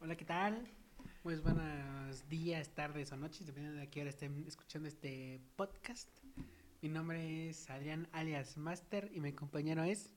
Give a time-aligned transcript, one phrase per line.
[0.00, 0.66] Hola, ¿qué tal?
[1.22, 6.08] Pues buenos días, tardes o noches, dependiendo de a qué hora estén escuchando este podcast.
[6.80, 10.14] Mi nombre es Adrián alias Master y mi compañero es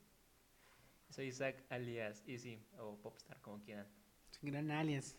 [1.09, 3.87] Soy Isaac alias Easy o Popstar, como quieran.
[4.41, 5.15] gran alias.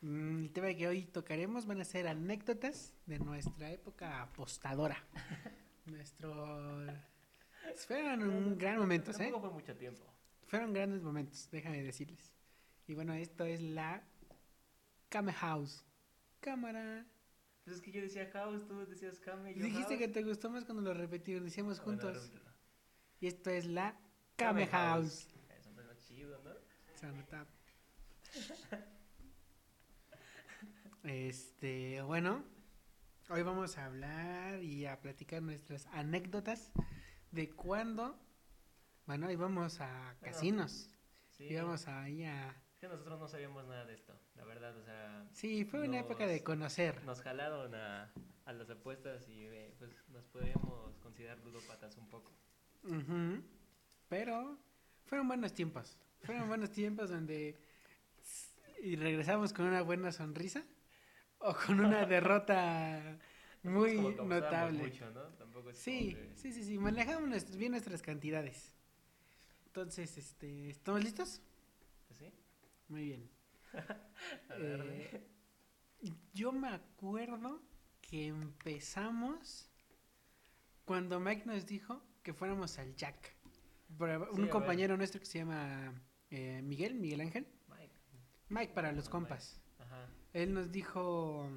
[0.00, 5.02] Mm, El tema que hoy tocaremos van a ser anécdotas de nuestra época apostadora.
[5.86, 6.86] Nuestro...
[7.86, 9.24] Fueron un gran momentos, ¿eh?
[9.24, 10.04] Tampoco fue mucho tiempo.
[10.46, 12.35] Fueron grandes momentos, déjame decirles.
[12.86, 14.02] Y bueno, esto es la
[15.08, 15.84] Kame House.
[16.40, 17.04] Cámara.
[17.64, 19.54] Pues es que yo decía house, tú decías Kame.
[19.54, 19.98] yo Dijiste house.
[19.98, 22.30] que te gustó más cuando lo repetimos, decíamos Bueno, juntos.
[23.20, 23.98] Y esto es la
[24.36, 25.26] Kame House.
[25.58, 26.54] Eso es chido, ¿no?
[31.04, 32.44] Este, bueno,
[33.30, 36.72] hoy vamos a hablar y a platicar nuestras anécdotas
[37.30, 38.18] de cuando,
[39.06, 40.90] bueno, íbamos a Bueno, casinos,
[41.30, 41.44] Sí.
[41.44, 42.54] íbamos ahí a...
[42.80, 46.26] Que nosotros no sabíamos nada de esto, la verdad, o sea, Sí, fue una época
[46.26, 47.02] de conocer.
[47.04, 48.12] nos jalaron a,
[48.44, 52.30] a las apuestas y eh, pues nos podríamos considerar ludópatas un poco.
[52.84, 53.42] Ujú.
[54.10, 54.58] Pero
[55.06, 55.96] fueron buenos tiempos.
[56.24, 57.56] Fueron buenos tiempos donde
[58.82, 60.62] y regresamos con una buena sonrisa
[61.38, 63.18] o con una derrota
[63.62, 64.78] muy como notable.
[64.84, 65.22] mucho, ¿no?
[65.30, 68.74] Tampoco es Sí, que- sí, sí, sí, manejamos bien nuestras cantidades.
[69.66, 71.40] Entonces, este, ¿estamos listos?
[72.88, 73.30] Muy bien.
[74.58, 75.26] Eh,
[76.32, 77.60] yo me acuerdo
[78.00, 79.70] que empezamos
[80.84, 83.36] cuando Mike nos dijo que fuéramos al Jack.
[83.88, 85.92] Sí, un compañero nuestro que se llama
[86.30, 87.46] eh, Miguel, Miguel Ángel.
[87.68, 88.00] Mike.
[88.48, 89.60] Mike para los compas.
[89.78, 90.08] Ajá.
[90.32, 91.48] Él nos dijo,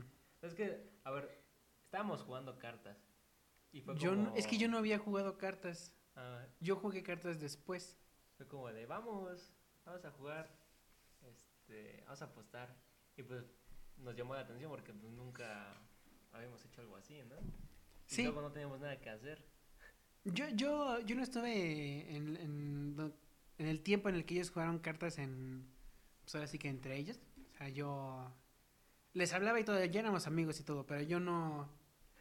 [0.42, 1.44] Es que, a ver,
[1.86, 2.98] estábamos jugando cartas.
[3.72, 5.96] Y fue yo no- es que yo no había jugado cartas.
[6.16, 7.98] Ah, Yo jugué cartas después.
[8.38, 9.54] fue como de, vamos,
[9.86, 10.56] vamos a jugar,
[11.70, 12.76] este, vamos a apostar.
[13.18, 13.44] Y pues
[13.98, 15.76] nos llamó la atención porque pues, nunca
[16.32, 17.36] habíamos hecho algo así, ¿no?
[17.36, 18.24] Y Sí.
[18.24, 19.46] luego no teníamos nada que hacer.
[20.26, 23.14] Yo, yo, yo no estuve en, en, do-
[23.58, 25.66] en el tiempo en el que ellos jugaron cartas en,
[26.24, 27.20] pues ahora sí que entre ellos.
[27.54, 28.34] O sea, yo
[29.14, 31.70] les hablaba y todo, ya éramos amigos y todo, pero yo no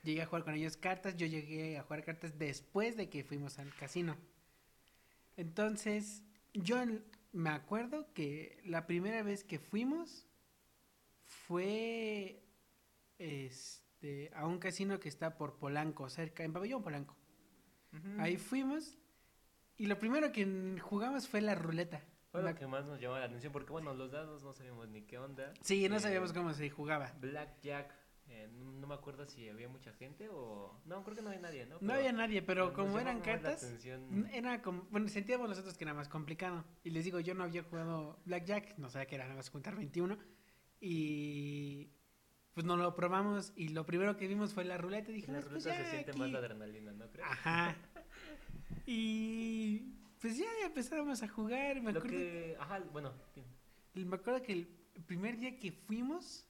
[0.03, 3.59] llegué a jugar con ellos cartas, yo llegué a jugar cartas después de que fuimos
[3.59, 4.17] al casino.
[5.37, 6.23] Entonces,
[6.55, 6.83] yo
[7.39, 10.27] me acuerdo que la primera vez que fuimos
[11.23, 12.43] fue
[13.19, 17.17] este, a un casino que está por Polanco, cerca, en Pabellón Polanco.
[18.19, 18.99] Ahí fuimos
[19.77, 22.03] y lo primero que jugamos fue la ruleta.
[22.33, 25.03] Fue lo que más nos llamó la atención porque, bueno, los dados no sabíamos ni
[25.03, 25.55] qué onda.
[25.63, 27.15] Sí, no Eh, sabíamos cómo se jugaba.
[27.21, 27.95] Blackjack,
[28.29, 30.81] eh, no, no me acuerdo si había mucha gente o...
[30.85, 31.79] No, creo que no había nadie, ¿no?
[31.81, 34.29] No había nadie, pero como eran cartas, atención.
[34.33, 36.65] era como, bueno, sentíamos nosotros que era más complicado.
[36.85, 39.77] Y les digo, yo no había jugado Blackjack, no sabía que era nada más juntar
[39.77, 40.19] 21.
[40.81, 41.91] Y
[42.55, 45.41] pues nos lo probamos y lo primero que vimos fue la ruleta y En la
[45.41, 46.21] pues ruleta ya se siente aquí".
[46.21, 47.29] más la adrenalina, ¿no crees?
[47.31, 47.77] Ajá.
[48.87, 49.81] Y
[50.21, 51.77] pues ya empezamos a jugar.
[51.83, 52.57] Me Lo acuerdo, que...
[52.59, 53.13] Ajá, bueno,
[53.95, 54.67] me acuerdo que el
[55.07, 56.48] primer día que fuimos,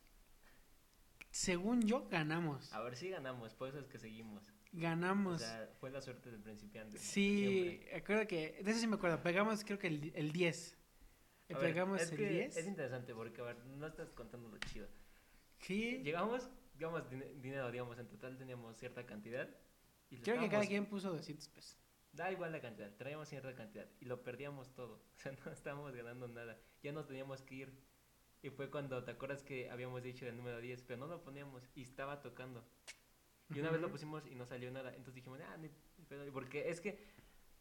[1.39, 2.73] según yo, ganamos.
[2.73, 4.53] A ver si ganamos, por eso es que seguimos.
[4.73, 5.37] Ganamos.
[5.37, 6.99] O sea, fue la suerte del principiante.
[6.99, 7.97] sí, siempre.
[7.97, 10.77] acuerdo que, de eso sí me acuerdo, pegamos creo que el, el 10.
[11.51, 12.57] A ver, Pegamos es el que 10.
[12.57, 14.89] Es interesante porque, a ver, no estás contando lo chido.
[15.61, 19.49] Sí, Llegamos, digamos, din- dinero, digamos, en total teníamos cierta cantidad.
[20.11, 21.79] Y creo que cada quien puso 200 pesos.
[22.13, 25.01] Da igual la cantidad, traíamos cierta cantidad y lo perdíamos todo.
[25.17, 26.59] O sea, no estábamos ganando nada.
[26.83, 27.88] Ya nos teníamos que ir.
[28.43, 30.83] Y fue cuando, ¿te acuerdas que habíamos dicho el número 10?
[30.83, 32.65] Pero no lo poníamos y estaba tocando.
[33.51, 34.91] Y una vez lo pusimos y no salió nada.
[34.91, 35.69] Entonces dijimos, ah, ni
[36.09, 36.31] pedo".
[36.33, 36.99] Porque es que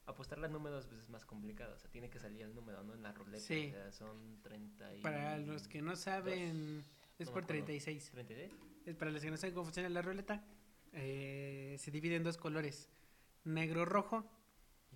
[0.06, 1.76] apostar los números pues, es más complicado.
[1.76, 2.94] O sea, tiene que salir el número, ¿no?
[2.94, 3.44] En la ruleta.
[3.44, 3.68] Sí.
[3.70, 5.02] O sea, son 30 y...
[5.02, 6.84] Para los que no saben,
[7.18, 7.66] es No por acuerdo.
[7.66, 8.14] 36.
[8.14, 8.52] ¿36?
[8.86, 10.46] Es para los que no saben cómo funciona la ruleta,
[10.94, 12.90] eh, se divide en dos colores,
[13.44, 14.30] negro rojo.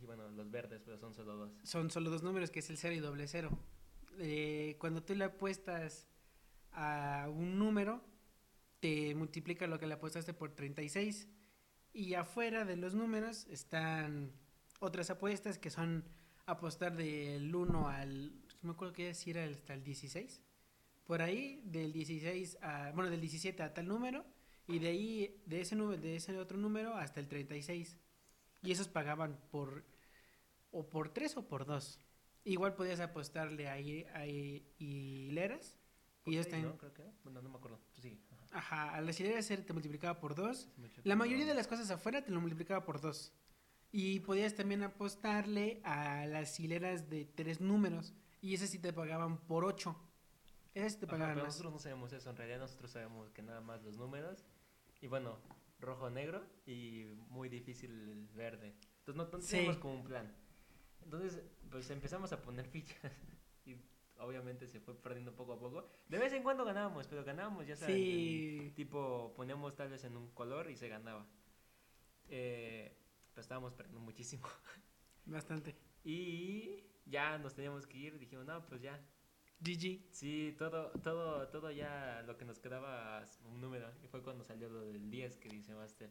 [0.02, 1.52] Y bueno, los verdes, pero son solo dos.
[1.64, 3.58] Son solo dos números, que es el 0 y doble cero.
[4.20, 6.08] Eh, cuando tú le apuestas
[6.72, 8.02] a un número,
[8.80, 11.28] te multiplica lo que le apuestaste por 36.
[11.94, 14.32] Y afuera de los números están
[14.80, 16.06] otras apuestas que son
[16.46, 18.32] apostar del 1 al...
[18.62, 20.42] No me acuerdo que si era hasta el 16.
[21.06, 22.92] Por ahí, del 16 a...
[22.92, 24.26] Bueno, del 17 a tal número.
[24.68, 27.98] Y de ahí, de ese, número, de ese otro número hasta el 36.
[28.64, 29.84] Y esos pagaban por
[30.72, 32.00] o por tres o por dos.
[32.44, 33.80] Igual podías apostarle a, a
[34.28, 35.78] hi- hileras.
[36.26, 36.78] Y ellos también- ¿no?
[36.78, 37.04] Creo que.
[37.24, 37.80] Bueno, no me acuerdo.
[38.00, 38.20] Sigue.
[38.32, 38.46] Ajá.
[38.58, 40.70] Ajá, a las hileras era- te multiplicaba por dos.
[41.04, 43.34] La mayoría de las cosas afuera te lo multiplicaba por dos.
[43.92, 48.14] Y podías también apostarle a las hileras de tres números.
[48.42, 49.96] Y esas sí te pagaban por ocho.
[50.74, 51.54] Ese te Ajá, pagaban pero más.
[51.54, 54.46] nosotros no sabemos eso, en realidad nosotros sabemos que nada más los números
[55.02, 55.38] y bueno,
[55.82, 58.74] rojo, negro y muy difícil el verde.
[59.00, 59.52] Entonces no, no Sí.
[59.52, 60.34] teníamos como un plan.
[61.04, 63.12] Entonces, pues empezamos a poner fichas
[63.66, 63.76] y
[64.20, 65.88] obviamente se fue perdiendo poco a poco.
[66.08, 67.96] De vez en cuando ganábamos, pero ganábamos, ya sabes.
[67.96, 68.58] Sí.
[68.62, 71.26] en- tipo, poníamos tal vez en un color y se ganaba.
[72.30, 72.96] Eh,
[73.34, 74.48] pero estábamos perdiendo muchísimo.
[75.26, 75.76] Bastante.
[76.04, 79.00] Y ya nos teníamos que ir, dijimos, no, pues ya,
[79.60, 80.08] GG.
[80.12, 83.92] Sí, todo, todo, todo ya lo que nos quedaba un número.
[84.04, 86.10] Y fue cuando salió lo del 10 que dice Master.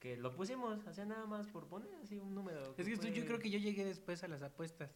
[0.00, 2.74] Que lo pusimos, hacía nada más por poner así un número.
[2.78, 4.90] Es que yo creo que yo llegué después a las apuestas.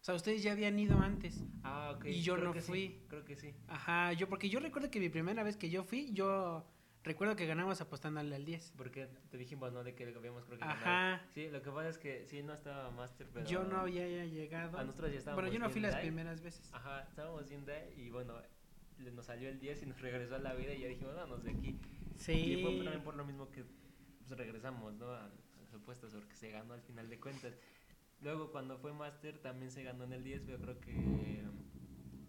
[0.00, 1.42] O sea, ustedes ya habían ido antes.
[1.62, 2.04] Ah, ok.
[2.06, 3.02] y yo creo no que sí, fui.
[3.08, 3.54] creo que sí.
[3.68, 6.64] Ajá, yo porque yo recuerdo que mi primera vez que yo fui, yo
[7.04, 8.74] recuerdo que ganamos apostándole al 10.
[8.76, 9.82] Porque te dijimos, ¿no?
[9.82, 10.80] De que habíamos creo que ganado.
[10.80, 11.22] Ajá.
[11.34, 13.46] Sí, lo que pasa es que sí, no estaba Master, pero...
[13.46, 14.76] Yo no había llegado.
[14.78, 16.02] A nosotros ya estábamos Bueno, yo no fui las live.
[16.02, 16.70] primeras veces.
[16.74, 18.34] Ajá, estábamos bien de y bueno,
[18.98, 21.50] nos salió el 10 y nos regresó a la vida y ya dijimos, vámonos de
[21.52, 21.68] aquí.
[21.68, 22.80] Y fue Sí.
[22.84, 23.64] también por lo mismo que
[24.36, 25.06] pues, regresamos, ¿no?
[25.10, 25.28] A,
[25.60, 27.52] las apuestas, porque se ganó al final de cuentas.
[28.22, 30.92] Luego, cuando fue Master, también se ganó en el 10, pero creo que.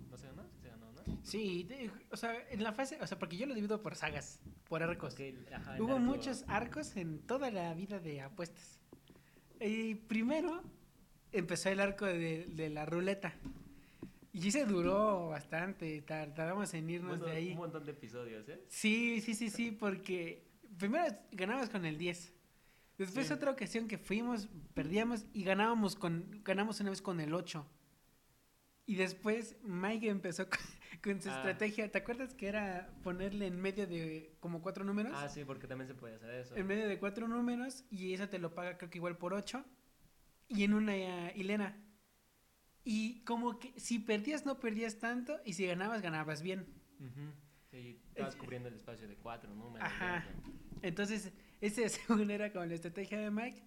[0.10, 1.02] No se ganó, sí se ganó, ¿no?
[1.24, 4.40] Sí, de- o sea, en la fase, o sea, porque yo lo divido por sagas,
[4.68, 5.16] por arcos.
[5.54, 8.80] Ajá, Hubo arco- muchos arcos en toda la vida de apuestas.
[9.60, 10.62] Y primero
[11.32, 13.34] empezó el arco de, de la ruleta.
[14.34, 17.52] Y ese duró bastante, tar- tardamos en irnos bueno, de ahí.
[17.52, 18.62] Un montón de episodios, ¿eh?
[18.70, 20.44] Sí, sí, sí, sí, porque
[20.82, 22.34] primero ganabas con el 10.
[22.98, 23.34] Después Sí.
[23.34, 27.66] otra ocasión que fuimos, perdíamos y ganábamos con ganamos una vez con el 8.
[28.86, 30.60] Y después Mike empezó con,
[31.04, 31.36] con su Ah.
[31.38, 31.90] estrategia.
[31.92, 35.14] ¿Te acuerdas que era ponerle en medio de como cuatro números?
[35.16, 36.56] Ah, sí, porque también se puede hacer eso.
[36.56, 39.64] En medio de cuatro números y eso te lo paga creo que igual por 8.
[40.50, 41.78] Y en una eh, hilera.
[42.84, 46.66] Y como que si perdías no perdías tanto y si ganabas ganabas bien.
[47.00, 47.32] Ujú,
[47.72, 49.88] Sí, estabas cubriendo el espacio de cuatro números.
[49.88, 50.26] Ajá.
[50.82, 51.32] Entonces,
[51.62, 53.64] ese según era como la estrategia de Mike.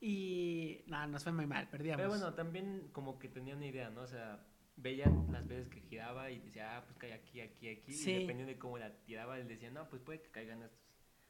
[0.00, 1.98] Y no, nos fue muy mal, perdíamos.
[1.98, 4.02] Pero bueno, también como que tenía una idea, ¿no?
[4.02, 4.46] O sea,
[4.76, 7.92] veían las veces que giraba y decía, ah, pues cae aquí, aquí, aquí.
[7.92, 8.10] Sí.
[8.12, 10.78] Y dependiendo de cómo la tiraba, él decía, no, pues puede que caigan estos.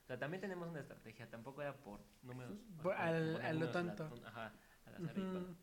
[0.04, 2.58] O sea, también tenemos una estrategia, tampoco era por números.
[2.82, 4.10] Por- al- poner a lo tonto.
[4.26, 4.52] Ajá,
[4.86, 5.18] al azar.
[5.18, 5.56] Ujú.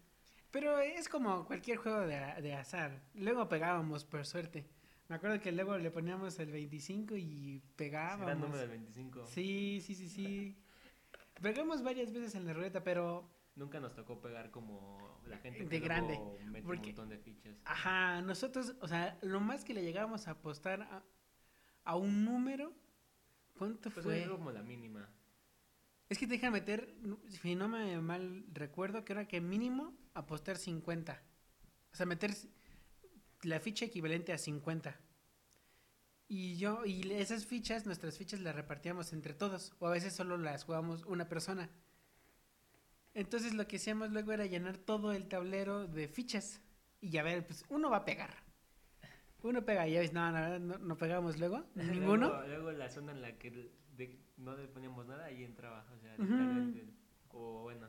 [0.52, 3.02] Pero es como cualquier juego de, de azar.
[3.14, 4.66] Luego pegábamos, por suerte.
[5.10, 8.30] Me acuerdo que luego le poníamos el 25 y pegábamos.
[8.32, 9.26] El número del 25.
[9.28, 10.58] Sí, sí, sí, sí.
[11.42, 15.68] Pegamos varias veces en la ruleta, pero Nunca nos tocó pegar como la gente De
[15.68, 17.56] que grande, luego mete porque- un montón de fichas.
[17.66, 21.04] Ajá, nosotros, o sea, lo más que le llegábamos a apostar a,
[21.84, 22.72] a un número,
[23.58, 24.28] ¿cuánto Pues fue?
[24.30, 25.10] como la mínima.
[26.08, 26.94] Es que te dejan meter,
[27.30, 31.20] si no me mal recuerdo, que era que mínimo apostar 50.
[31.92, 32.36] O sea, meter
[33.44, 35.00] la ficha equivalente a 50.
[36.30, 40.38] Y yo, y esas fichas, nuestras fichas las repartíamos entre todos, o a veces solo
[40.38, 41.70] las jugábamos una persona.
[43.14, 46.62] Entonces lo que hacíamos luego era llenar todo el tablero de fichas.
[47.02, 48.32] Y ya ver, pues uno va a pegar.
[49.44, 52.28] Uno pega y ya ves, no, no, no, no pegamos luego, ninguno.
[52.30, 55.86] Luego, luego la zona en la que de- no le poníamos nada, ahí entraba.
[55.96, 56.16] O sea.
[57.30, 57.88] O bueno.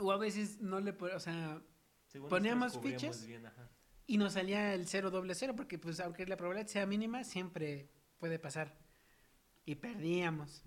[0.00, 1.60] O a veces no le, o sea,
[2.06, 3.26] según Poníamos fichas.
[3.26, 3.68] bien, ajá.
[4.10, 7.88] Y nos salía el 0 doble 0, porque pues aunque la probabilidad sea mínima, siempre
[8.18, 8.76] puede pasar.
[9.64, 10.64] Y perdíamos.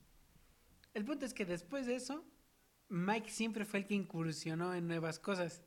[0.93, 2.23] El punto es que después de eso,
[2.87, 5.61] Mike siempre fue el que incursionó en nuevas cosas.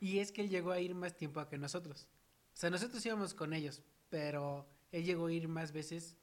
[0.00, 2.08] Y es que él llegó a ir más tiempo que nosotros.
[2.54, 6.16] O sea, nosotros íbamos con ellos, pero él llegó a ir más veces,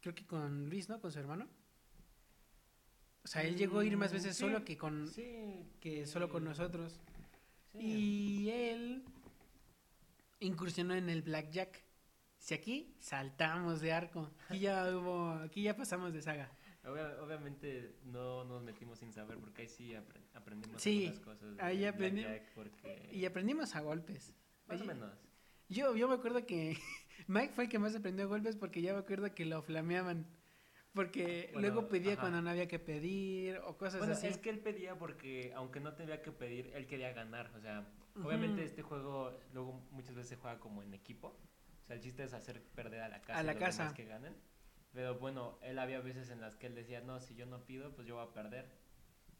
[0.00, 0.98] creo que con Luis, ¿no?
[0.98, 1.46] Con su hermano.
[3.22, 5.66] O sea, él llegó a ir más Mm, veces sí, solo que con Sí.
[5.78, 6.98] que solo con nosotros.
[7.72, 7.78] sí.
[8.46, 9.04] Y él
[10.42, 11.82] incursionó en el blackjack.
[12.38, 16.50] Si aquí saltamos de arco, aquí ya hubo, aquí ya pasamos de saga.
[16.84, 21.58] Obvia- obviamente no nos metimos sin saber porque ahí sí apre- aprendimos Sí, algunas cosas.
[21.60, 21.92] ahí blackjack
[22.56, 23.08] Porque...
[23.12, 24.34] Y aprendimos a golpes.
[24.66, 25.12] Más o Oye, menos.
[25.68, 26.76] Yo, yo me acuerdo que
[27.28, 30.26] Mike fue el que más aprendió golpes porque ya me acuerdo que lo flameaban.
[30.92, 32.20] Porque Bueno, luego pedía ajá.
[32.22, 34.26] cuando no había que pedir o cosas Bueno, así.
[34.26, 37.50] es que él pedía porque, aunque no tenía que pedir, él quería ganar.
[37.56, 41.28] O sea, obviamente este juego luego muchas veces se juega como en equipo.
[41.82, 43.38] O sea, el chiste es hacer perder a la casa.
[43.40, 43.82] A la los casa.
[43.82, 44.36] demás que ganen.
[44.92, 47.94] Pero bueno, él había veces en las que él decía, no, si yo no pido,
[47.94, 48.70] pues yo voy a perder.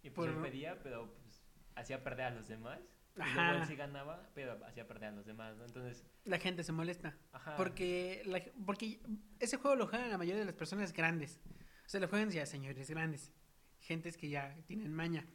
[0.03, 2.81] Y pues Por- él pedía, pero pues hacía perder a los demás.
[3.15, 3.57] Y luego Ajá.
[3.59, 5.67] él sí ganaba, pero hacía perder a los demás, ¿no?
[5.67, 7.15] Entonces, La gente se molesta.
[7.33, 7.57] ajá.
[7.57, 9.01] Porque, la- porque
[9.39, 11.39] ese juego lo juegan la mayoría de las personas grandes.
[11.85, 13.33] O sea, lo juegan ya señores grandes.
[13.81, 15.27] Gentes que ya tienen maña.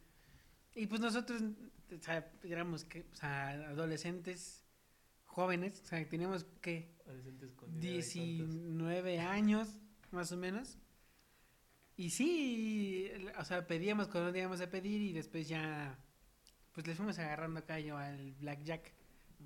[0.77, 4.63] Y pues nosotros, o sea, éramos que, o sea, adolescentes,
[5.25, 8.55] jóvenes, o sea, teníamos que Adolescentes con dinero y tontos.
[8.55, 9.79] 19 años,
[10.11, 10.77] más o menos.
[11.95, 15.97] Y sí, o sea, pedíamos cuando íbamos a pedir y después ya,
[16.73, 18.93] pues les fuimos agarrando callo al blackjack.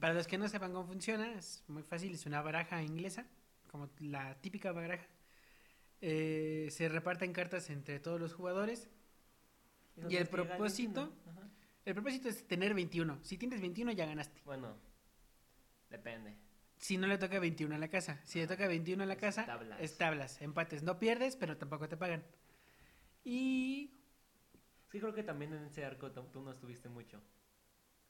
[0.01, 3.25] Para los que no sepan cómo funciona, es muy fácil, es una baraja inglesa,
[3.67, 5.07] como la típica baraja.
[6.01, 8.89] Eh, se reparten cartas entre todos los jugadores.
[10.10, 11.31] Y el propósito- 21.
[11.31, 11.50] Ajá.
[11.86, 13.19] El propósito es tener 21.
[13.24, 14.41] Si tienes 21 ya ganaste.
[14.45, 14.75] Bueno,
[15.89, 16.36] depende.
[16.77, 18.19] Si no le toca 21 a la casa.
[18.24, 18.55] Si le Ajá.
[18.55, 19.79] toca 21 a la Es casa, tablas.
[19.81, 20.83] es tablas, empates.
[20.83, 22.24] No pierdes, pero tampoco te pagan.
[23.24, 23.91] Y
[24.89, 27.21] que creo que también en ese arco tú no estuviste mucho.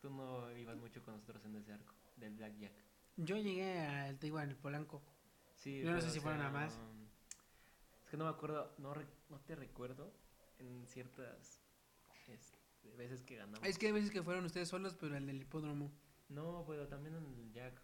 [0.01, 2.73] Tú no ibas mucho con nosotros en ese arco del Blackjack.
[3.17, 5.01] yo llegué al, te digo, al Polanco.
[5.55, 6.73] Sí, Yo no sé si fueron a más.
[8.03, 10.11] Es que no me acuerdo, no, re- no te recuerdo
[10.59, 11.60] en ciertas
[12.97, 13.67] veces que ganamos.
[13.67, 15.91] Es que hay veces que fueron ustedes solos, pero el del hipódromo.
[16.29, 17.81] No, pero también en el Jack.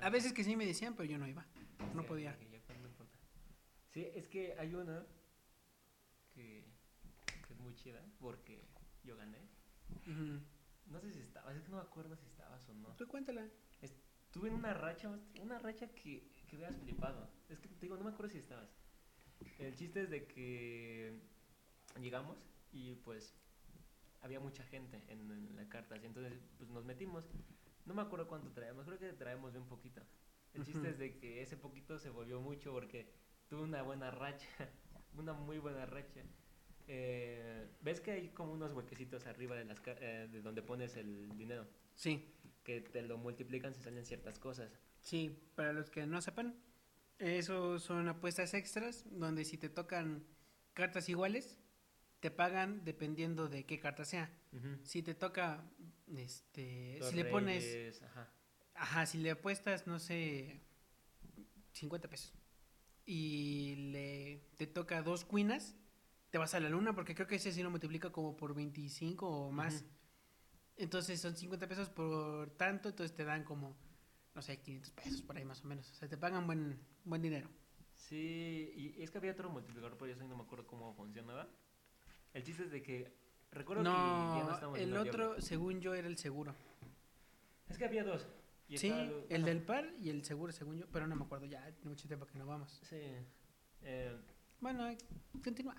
[0.00, 1.46] A veces que sí me decían, pero yo no iba.
[1.94, 2.36] No Sí, podía.
[2.38, 3.18] que Jack, no importa.
[3.90, 5.04] Sí, es que hay una
[6.30, 6.64] que,
[7.46, 8.64] que es muy chida porque
[9.04, 9.38] yo gané.
[10.86, 12.88] No sé si estabas, es que no me acuerdo si estabas o no.
[12.96, 13.46] Tú cuéntala.
[14.30, 15.10] Tuve una racha,
[15.42, 17.28] una racha que, que hubieras flipado.
[17.50, 18.70] Es que te digo, no me acuerdo si estabas.
[19.58, 21.20] El chiste es de que
[22.00, 22.38] llegamos
[22.72, 23.34] y pues
[24.22, 27.28] había mucha gente en, en la carta, así entonces pues nos metimos.
[27.84, 30.00] No me acuerdo cuánto traemos, creo que traemos bien poquito.
[30.54, 33.10] El chiste es de que ese poquito se volvió mucho porque
[33.48, 34.46] tuve una buena racha,
[35.16, 36.22] una muy buena racha.
[36.88, 41.36] Eh, ¿Ves que hay como unos huequecitos arriba de, las, eh, de donde pones el
[41.36, 41.66] dinero?
[41.94, 44.70] Sí, Que te lo multiplican si salen ciertas cosas.
[45.00, 45.38] sí.
[45.54, 46.54] Para los que no sepan,
[47.18, 50.24] eso son apuestas extras donde si te tocan
[50.74, 51.58] cartas iguales,
[52.22, 54.32] te pagan dependiendo de qué carta sea.
[54.84, 55.68] Si te toca,
[56.16, 58.32] este, si le pones, ajá.
[58.74, 60.62] ajá, si le apuestas, no sé,
[61.72, 62.32] 50 pesos
[63.04, 65.74] y le te toca dos cuinas,
[66.30, 69.28] te vas a la luna porque creo que ese sí lo multiplica como por 25
[69.28, 69.84] o más.
[70.76, 73.76] Entonces son 50 pesos por tanto, entonces te dan como,
[74.36, 75.90] no sé, 500 pesos por ahí más o menos.
[75.90, 77.48] O sea, te pagan buen, buen dinero.
[77.94, 81.48] Sí, y es que había otro multiplicador, pero yo no me acuerdo cómo funcionaba.
[82.34, 83.12] El chiste es de que
[83.50, 86.54] recuerdo que ya no estamos el viendo otro, según yo, era el seguro.
[87.68, 88.26] Es que había dos.
[88.68, 91.46] y Sí, estaba el del par y el seguro, según yo, pero no me acuerdo
[91.46, 92.80] ya, mucho tiempo que no vamos.
[92.82, 93.00] Sí.
[93.82, 94.16] Eh,
[94.60, 94.96] Bueno, eh,
[95.42, 95.76] continúa.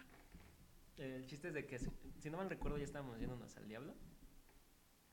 [0.98, 3.94] el chiste es de que, si, si no mal recuerdo, ya estábamos yéndonos al diablo.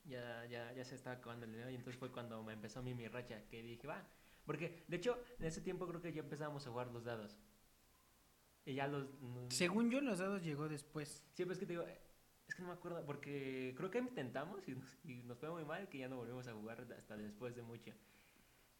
[0.04, 2.82] Ya, ya, ya se estaba acabando el dinero y entonces fue cuando me empezó a
[2.82, 4.02] mí mi racha, que dije, va.
[4.44, 7.38] Porque, de hecho, en ese tiempo creo que ya empezábamos a jugar los dados.
[8.64, 9.09] Y ya los...
[9.49, 11.25] Según yo, los dados llegó después.
[11.35, 11.85] Sí, pero es que te digo,
[12.49, 15.64] es que no me acuerdo, porque creo que intentamos y nos, y nos fue muy
[15.64, 17.93] mal que ya no volvimos a jugar hasta después de mucho.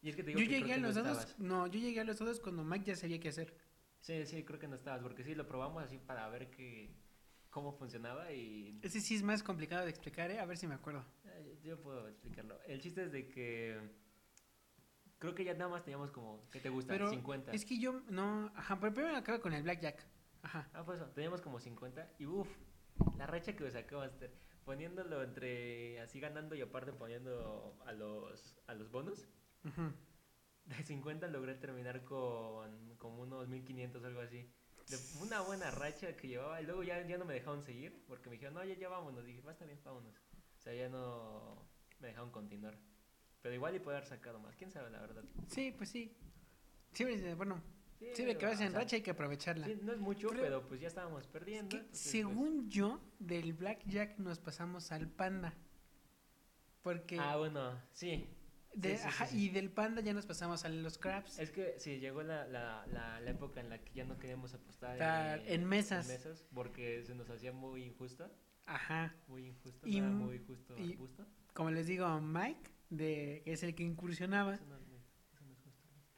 [0.03, 1.39] Y es que te digo Yo que creo llegué a que no los dados, estabas.
[1.39, 3.55] no, yo llegué a los dados cuando Mike ya sabía qué hacer.
[4.01, 6.95] Sí, sí, creo que no estabas, porque sí, lo probamos así para ver que,
[7.51, 10.39] cómo funcionaba y Ese sí es más complicado de explicar, ¿eh?
[10.41, 11.05] A ver si me acuerdo.
[11.25, 12.59] eh, yo puedo explicarlo.
[12.67, 13.79] El chiste es de que
[15.21, 16.93] creo que ya nada más teníamos como, ¿qué te gusta?
[16.93, 17.53] Pero 50.
[17.53, 20.05] Es que yo, no, ajá, pero primero acaba con el Blackjack.
[20.43, 20.69] Ajá.
[20.73, 22.49] Ah, pues eso, teníamos como 50 y uff,
[23.17, 24.33] la racha que me sacó Master,
[24.65, 29.29] poniéndolo entre así ganando y aparte poniendo a los, a los bonos.
[29.65, 29.93] ujú.
[30.65, 34.50] De 50 logré terminar con como unos 1500 o algo así.
[34.89, 38.29] De una buena racha que llevaba y luego ya, ya no me dejaron seguir porque
[38.29, 39.25] me dijeron, no, ya, ya vámonos.
[39.25, 40.15] Dije, va, está bien, vámonos.
[40.59, 41.67] O sea, ya no
[41.99, 42.79] me dejaron continuar.
[43.42, 45.25] Pero igual y puede haber sacado más, quién sabe la verdad.
[45.49, 46.14] Sí, pues sí.
[46.92, 47.62] Siempre, bueno,
[47.99, 49.66] Sí, siempre que vas en racha hay que aprovecharla.
[49.66, 51.68] sí, no es mucho, Pero- pero, pues ya estábamos Es perdiendo.
[51.70, 55.54] que, entonces, pues, según yo, del Blackjack nos pasamos al Panda.
[56.82, 58.26] Porque, Ah, bueno, sí.
[58.75, 59.44] de- sí, sí, sí, ajá, sí.
[59.44, 61.38] y del Panda ya nos pasamos a los Crabs.
[61.38, 64.54] Es que sí, llegó la, la, la, la época en la que ya no queríamos
[64.54, 66.09] apostar Estar en mesas.
[66.54, 68.30] porque se nos hacía muy injusto.
[68.66, 69.14] Ajá.
[69.28, 69.87] Muy injusto.
[69.87, 70.76] Y muy justo.
[70.78, 71.26] y- justo.
[71.52, 74.75] Como les digo, Mike, de, que es el que incursionaba, Eso eso.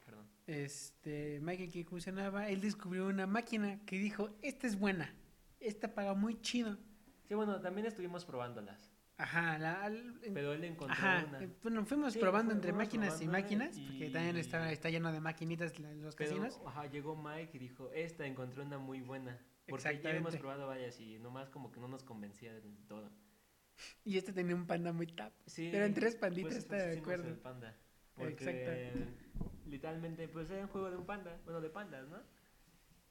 [0.05, 0.27] Perdón.
[0.47, 5.13] este, Mike el que incursionaba, él descubrió una máquina que dijo, esta es buena,
[5.59, 6.77] esta paga muy chido.
[7.27, 8.91] Sí, bueno, también estuvimos probándolas.
[9.15, 11.43] Ajá, la, al- Pero él encontró ajá, una.
[11.43, 14.89] eh, bueno, fuimos Sí, probando entre máquinas y probando máquinas, y- porque también está, está
[14.89, 16.59] lleno de maquinitas los Pero, casinos.
[16.65, 19.39] ajá, llegó Mike y dijo, esta encontré una muy buena.
[19.67, 20.39] Porque ya Exactamente.
[20.39, 23.09] probado varias y nomás como que no nos convencía del todo.
[24.05, 25.33] Y este tenía un panda muy tap.
[25.45, 27.29] Sí, Eran tres panditas, pues, estaba de hicimos acuerdo.
[27.29, 27.77] el panda.
[28.15, 28.93] Porque
[29.65, 32.17] literalmente pues era un juego de un panda, bueno de pandas, ¿no?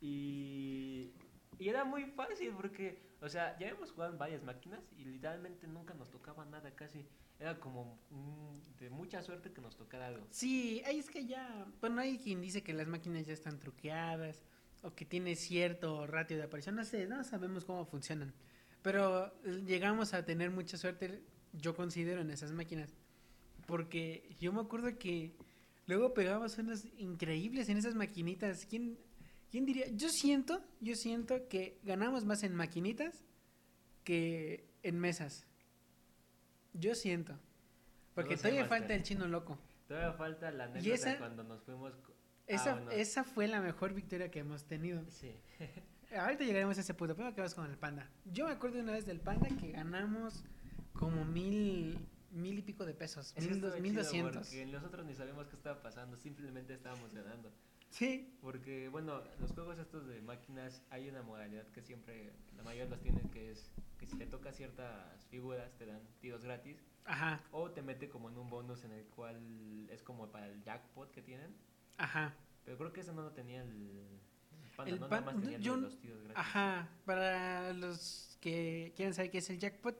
[0.00, 1.12] Y
[1.58, 5.66] Y era muy fácil porque, o sea, ya hemos jugado en varias máquinas y literalmente
[5.66, 7.06] nunca nos tocaba nada casi.
[7.38, 10.26] Era como mm, de mucha suerte que nos tocara algo.
[10.30, 14.42] Sí, ahí es que ya, bueno, hay quien dice que las máquinas ya están truqueadas
[14.82, 18.32] o que tiene cierto ratio de aparición, no sé, no sabemos cómo funcionan.
[18.82, 21.22] Pero eh, llegamos a tener mucha suerte,
[21.52, 22.94] yo considero, en esas máquinas.
[23.66, 25.34] Porque yo me acuerdo que
[25.86, 28.66] luego pegábamos unas increíbles en esas maquinitas.
[28.66, 28.98] ¿Quién,
[29.50, 29.86] ¿Quién diría?
[29.92, 33.24] Yo siento, yo siento que ganamos más en maquinitas
[34.04, 35.46] que en mesas.
[36.72, 37.38] Yo siento.
[38.14, 39.58] Porque No todavía falta el chino loco.
[39.86, 41.92] Todavía falta la anécdota esa- cuando nos fuimos.
[42.46, 42.90] Esa, Ah, bueno.
[42.90, 45.04] esa fue la mejor victoria que hemos tenido.
[45.08, 45.32] Sí.
[46.18, 48.08] Ahorita llegaremos a ese punto, pero quedamos con el panda.
[48.26, 50.44] Yo me acuerdo de una vez del panda que ganamos
[50.92, 51.98] como mil,
[52.30, 54.48] mil y pico de pesos, Es mil, dos, mil doscientos.
[54.48, 57.50] Porque nosotros ni sabíamos qué estaba pasando, simplemente estábamos ganando.
[57.90, 62.88] Sí, Porque, bueno, los juegos estos de máquinas hay una modalidad que siempre la mayoría
[62.88, 67.42] los tienen, que es que si te toca ciertas figuras te dan tiros gratis ajá,
[67.52, 71.10] o te mete como en un bonus en el cual es como para el jackpot
[71.10, 71.54] que tienen.
[71.98, 74.18] ajá, Pero creo que ese no lo tenía el
[74.84, 75.08] panda, El ¿no?
[75.08, 76.36] pan- Nada más tenía el yo- de los tiros gratis.
[76.36, 76.88] ajá.
[77.04, 79.96] Para los que quieran saber qué es el jackpot,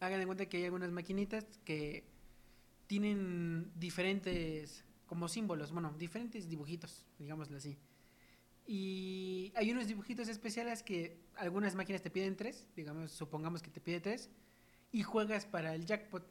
[0.00, 2.04] hagan de cuenta que hay algunas maquinitas que
[2.86, 7.76] tienen diferentes, como símbolos, bueno, diferentes dibujitos, digámoslo así.
[8.66, 13.80] Y hay unos dibujitos especiales que algunas máquinas te piden tres, digamos, supongamos que te
[13.80, 14.30] pide tres,
[14.92, 16.24] y juegas para el jackpot.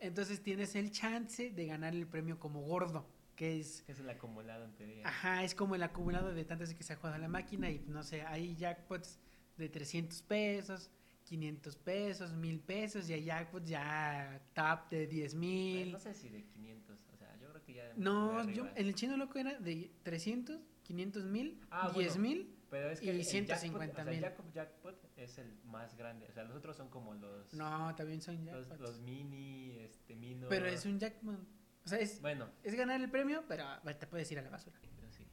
[0.00, 4.66] Entonces tienes el chance de ganar el premio como gordo, que es es el acumulado
[4.74, 5.06] teoría.
[5.06, 8.02] Ajá, es como el acumulado de tantas que se ha jugado la máquina y no
[8.02, 9.18] sé, hay jackpots
[9.56, 10.90] de 300 pesos,
[11.24, 15.92] 500 pesos, 1000 pesos y hay jackpots ya top de 10 Eh, mil.
[15.92, 17.92] No sé si de 500, o sea, yo creo que ya...
[17.96, 22.22] No, yo, en el chino loco era de 300, 500 mil, Ah, 10 bueno.
[22.28, 22.50] mil.
[22.70, 24.52] Pero es que y el- el 150 jackpot, o sea, el mil.
[24.52, 26.26] jackpot, es el más grande.
[26.28, 27.54] O sea, los otros son como los...
[27.54, 28.80] No, también son los, jackpots.
[28.80, 30.48] los mini, este, mino...
[30.48, 31.38] pero es un jackpot.
[31.84, 33.64] O sea, es, Bueno, es ganar el premio, pero
[33.98, 34.76] te puedes ir a la basura.
[35.10, 35.26] sí.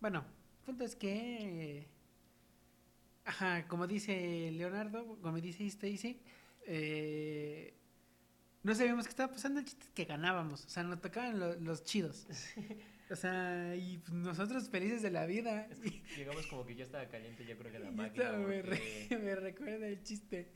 [0.00, 0.24] Bueno,
[0.60, 1.88] el punto es que.
[3.24, 6.20] Ajá, como dice Leonardo, como dice Stacy,
[6.66, 7.74] eh,
[8.62, 11.54] no sabíamos qué estaba pasando, el chiste es que ganábamos, o sea, nos tocaban lo-
[11.56, 12.26] los chidos.
[13.08, 15.68] O sea, y nosotros felices de la vida.
[15.70, 18.24] Es que llegamos como que ya estaba caliente, yo creo que la máquina.
[18.24, 20.50] esto me, porque- re- me recuerda el chiste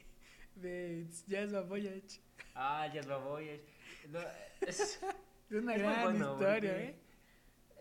[0.60, 2.20] de Jazz Voyage.
[2.54, 3.48] Ah, ya lo voy.
[3.48, 3.62] es-
[4.10, 4.20] No,
[4.66, 5.00] es,
[5.50, 6.96] una es gran bueno, historia, ¿eh?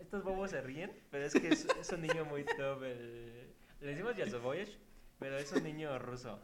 [0.00, 2.82] Estos bobos se ríen, pero es que es, es un niño muy top.
[2.84, 4.78] El, le decimos Yasovoyesh,
[5.18, 6.40] pero es un niño ruso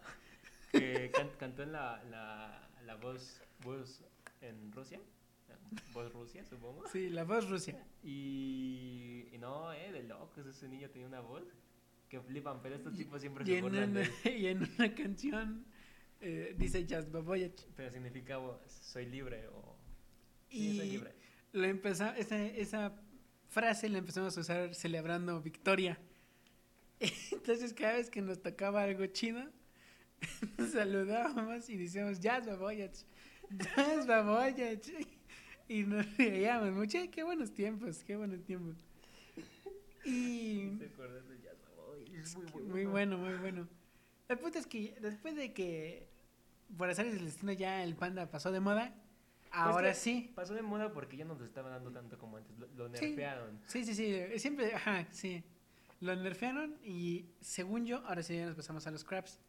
[0.73, 4.03] que can- cantó en la, la, la voz, voz
[4.43, 5.01] en Rusia.
[5.93, 6.87] Voz Rusia, supongo.
[6.89, 7.83] Sí, la voz Rusia.
[8.05, 11.45] Y, y no, eh, de locos, ese niño tenía una voz
[12.09, 14.37] que flipan, pero estos tipos siempre Y se burlan de una, él.
[14.43, 15.65] y en una canción
[16.27, 17.69] eh, dice Jazz Voyage.
[17.77, 19.77] Pero significa oh, soy libre o...
[20.49, 21.15] Sí, soy Y libre.
[21.53, 23.01] lo empezó, esa, esa
[23.49, 25.99] frase la empezamos a usar celebrando victoria.
[27.33, 29.41] Entonces cada vez que nos tocaba algo chido,
[30.59, 32.97] nos saludábamos y decíamos, Jazz Baboyach,
[33.51, 34.89] Jazz Baboyach.
[35.69, 38.77] Y nos reíamos mucho, qué buenos tiempos, qué buenos tiempos.
[40.05, 41.37] Y ¿Te acuerdas de?
[42.21, 42.69] Es muy bueno.
[42.69, 43.69] muy bueno, muy bueno.
[44.29, 46.09] El punto es que después de que
[46.77, 48.95] por hacer el destino ya el panda pasó de moda,
[49.53, 50.33] ahora que- sí.
[50.35, 52.57] Pasó de moda porque ya no nos estaban dando tanto como antes.
[52.59, 53.61] Lo, lo nerfearon.
[53.67, 54.39] Sí, sí, sí.
[54.39, 55.43] Siempre, ajá, sí.
[56.01, 59.41] Lo nerfearon y según yo, ahora sí ya nos pasamos a los crabs.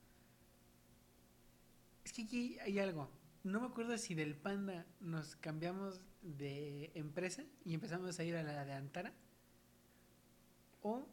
[2.05, 3.09] Es que aquí hay algo.
[3.43, 8.43] No me acuerdo si del panda nos cambiamos de empresa y empezamos a ir a
[8.43, 9.13] la de Antara.
[10.81, 11.05] O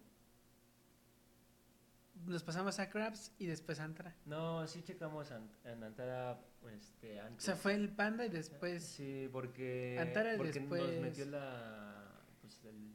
[2.26, 4.14] nos pasamos a crabs y después a Antara.
[4.26, 5.30] No, sí checamos
[5.64, 6.40] en Antara
[6.74, 7.44] este, O antes.
[7.44, 8.82] sea, fue el panda y después...
[8.84, 12.92] Sí, porque, Antara porque nos después- metió la, pues, el,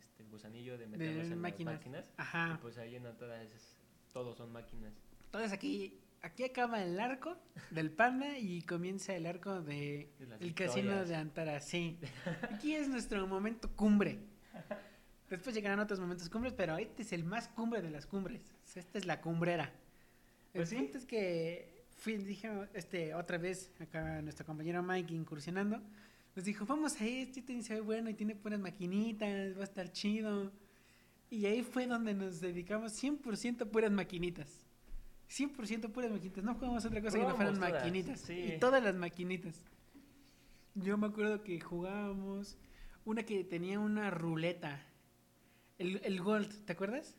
[0.00, 1.74] este, el gusanillo de De meternos en máquinas.
[1.74, 2.06] las máquinas.
[2.08, 2.58] Y Ajá.
[2.62, 3.78] pues ahí en Antara es-
[4.12, 4.92] todos son máquinas.
[5.26, 7.36] Entonces aquí, aquí acaba el arco
[7.70, 10.10] del panda y comienza el arco de
[10.56, 11.60] casino de Antara.
[11.60, 11.98] Sí.
[12.50, 14.18] Aquí es nuestro momento cumbre.
[15.30, 18.42] Después llegarán otros momentos cumbres, pero este es el más cumbre de las cumbres.
[18.74, 19.72] Esta es la cumbrera.
[20.54, 20.76] El Pues sí.
[20.76, 25.82] punto es que fui, dije, este, otra vez, acá nuestro compañero Mike incursionando,
[26.34, 29.64] nos dijo, vamos a este, este se ve bueno y tiene buenas maquinitas, va a
[29.64, 30.52] estar chido.
[31.30, 34.64] Y ahí fue donde nos dedicamos 100% puras maquinitas.
[35.28, 36.44] 100% puras maquinitas.
[36.44, 38.20] No jugamos otra cosa que no fueran todas, maquinitas.
[38.20, 38.52] sí.
[38.54, 39.64] Y todas las maquinitas.
[40.74, 42.56] Yo me acuerdo que jugábamos
[43.04, 44.86] una que tenía una ruleta.
[45.78, 47.16] El, el Gold, ¿te acuerdas?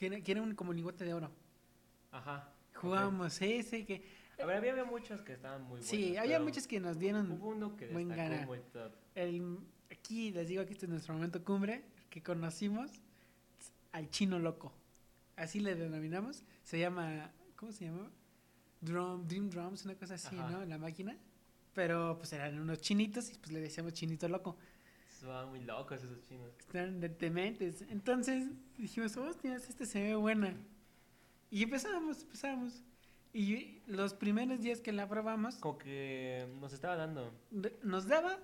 [0.00, 1.30] que era, que era un como lingote de oro.
[2.10, 2.50] Ajá.
[2.74, 4.02] Jugábamos ese que...
[4.40, 5.86] A ver, había, había muchos que estaban muy buenos.
[5.86, 7.30] Sí, había muchos que nos dieron...
[7.32, 8.46] Hubo uno que buen gana.
[8.46, 8.92] muy top.
[9.14, 9.58] El,
[9.90, 12.90] aquí les digo que este es nuestro momento cumbre, que conocimos
[13.92, 14.72] al chino loco.
[15.36, 16.44] Así le denominamos.
[16.64, 18.10] Se llama, ¿cómo se llama?
[18.80, 20.48] Drum, Dream Drums, una cosa así, Ajá.
[20.50, 20.64] ¿no?
[20.64, 21.18] La máquina.
[21.74, 24.56] Pero pues eran unos chinitos y pues le decíamos chinito loco.
[25.22, 26.50] Estaban muy locos esos chinos.
[26.58, 27.82] Estaban de dementes.
[27.88, 30.56] Entonces dijimos, hostias, este se ve buena.
[31.50, 32.82] Y empezamos, empezamos.
[33.32, 37.32] Y los primeros días que la probamos, Como que nos estaba dando.
[37.82, 38.38] nos daba,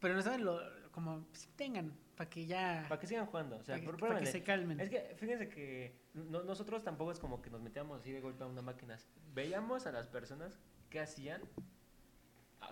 [0.00, 0.60] pero nos daba lo,
[0.92, 2.84] como, pues, tengan, para que ya...
[2.88, 3.56] Para que sigan jugando.
[3.56, 4.78] O sea, para que, pa' que se calmen.
[4.80, 8.44] Es que fíjense que no- nosotros tampoco es como que nos metíamos así de golpe
[8.44, 8.98] a una máquina.
[9.34, 10.58] Veíamos a las personas
[10.90, 11.40] qué hacían,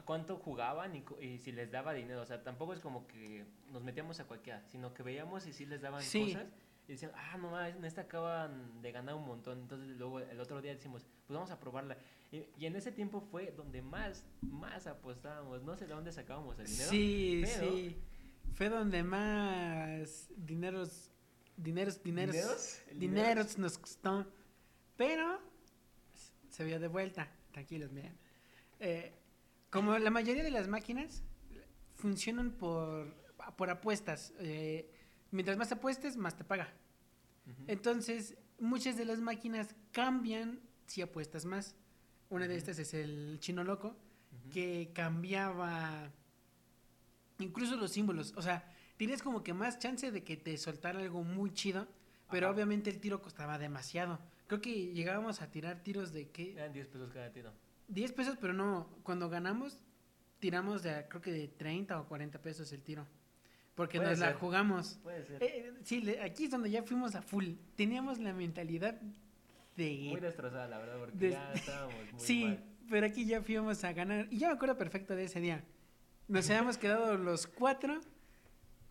[0.05, 2.23] cuánto jugaban y, y si les daba dinero.
[2.23, 5.67] O sea, tampoco es como que nos metíamos a cualquiera, sino que veíamos y si
[5.67, 6.33] les daban Sí.
[6.35, 6.47] cosas.
[6.89, 9.59] Y decían, ah, no en esta acaban de ganar un montón.
[9.61, 11.97] Entonces luego el otro día decimos, pues vamos a probarla.
[12.31, 15.63] Y, y en ese tiempo fue donde más, más apostábamos.
[15.65, 16.91] No sé de dónde sacábamos el dinero.
[16.91, 17.97] Sí, pero- sí.
[18.55, 21.11] Fue donde más dineros,
[21.57, 22.81] dineros, dineros, ¿Dineros?
[22.89, 24.27] ¿El dineros nos costó.
[24.97, 25.41] Pero
[26.51, 27.29] se vio de vuelta.
[27.53, 28.17] Tranquilos, miren.
[28.79, 29.13] Eh,
[29.77, 31.23] como la mayoría de las máquinas
[31.95, 33.15] funcionan por,
[33.57, 34.33] por apuestas.
[34.39, 34.91] eh,
[35.31, 36.73] mientras más apuestes, más te paga.
[37.67, 41.77] Entonces, muchas de las máquinas cambian si apuestas más.
[42.29, 43.97] Una de estas es el chino loco,
[44.53, 46.11] que cambiaba
[47.39, 48.33] incluso los símbolos.
[48.37, 51.87] O sea, tienes como que más chance de que te soltara algo muy chido,
[52.31, 52.55] pero Ajá.
[52.55, 54.19] obviamente el tiro costaba demasiado.
[54.49, 56.53] Creo que llegábamos a tirar tiros de qué?
[56.55, 57.53] Eran 10 pesos cada tiro.
[57.89, 59.79] 10 pesos, pero no, cuando ganamos,
[60.39, 63.07] tiramos de, creo que de 30 o 40 pesos el tiro.
[63.75, 64.37] Porque Puede nos la ser.
[64.37, 64.99] jugamos.
[65.03, 65.43] Puede ser.
[65.43, 67.51] Eh, sí, le- aquí es donde ya fuimos a full.
[67.77, 68.99] Teníamos la mentalidad
[69.77, 70.09] de...
[70.11, 72.65] Muy destrozada, la verdad, porque Des- ya estábamos muy sí, mal.
[72.89, 74.29] pero aquí ya fuimos a ganar.
[74.31, 75.63] Y yo me acuerdo perfecto de ese día.
[76.29, 78.01] Nos habíamos quedado los cuatro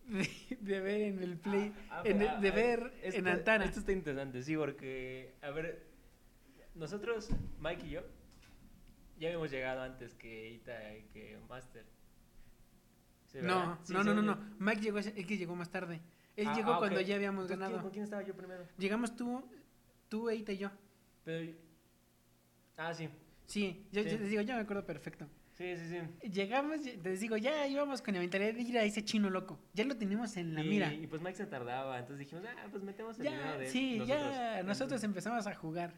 [0.06, 0.28] de,
[0.60, 3.64] de ver en el play, Ah, en pero, el- de ah, ver esto- en Antara.
[3.64, 5.84] Esto está interesante, sí, porque, a ver,
[6.76, 7.28] nosotros,
[7.60, 8.02] Mike y yo,
[9.18, 11.84] ya habíamos llegado antes que Ita y que Master.
[13.42, 14.38] No, Sí, no, no, no, no.
[14.58, 16.00] Mike llegó, el que llegó más tarde.
[16.36, 17.82] Él Ah, llegó ah, cuando ya habíamos Entonces, ¿quién- ganado.
[17.82, 18.66] ¿Con quién estaba yo primero?
[18.78, 19.42] Llegamos tú,
[20.08, 20.70] tú, Eita y yo.
[21.24, 21.52] Pero,
[22.76, 23.08] ah, sí,
[23.46, 24.10] Sí, yo, Sí.
[24.10, 25.28] yo les digo, ya me acuerdo perfecto.
[25.54, 25.88] sí, sí,
[26.20, 26.28] sí.
[26.28, 29.58] Llegamos, les digo, ya íbamos con la mentalidad de ir a ese chino loco.
[29.74, 30.92] Ya lo tenemos en la y, mira.
[30.92, 33.98] y pues Mike se tardaba, entonces dijimos, ah, pues metemos el Ya, dinero de sí,
[33.98, 34.08] nosotros.
[34.34, 35.94] ya nosotros empezamos a jugar.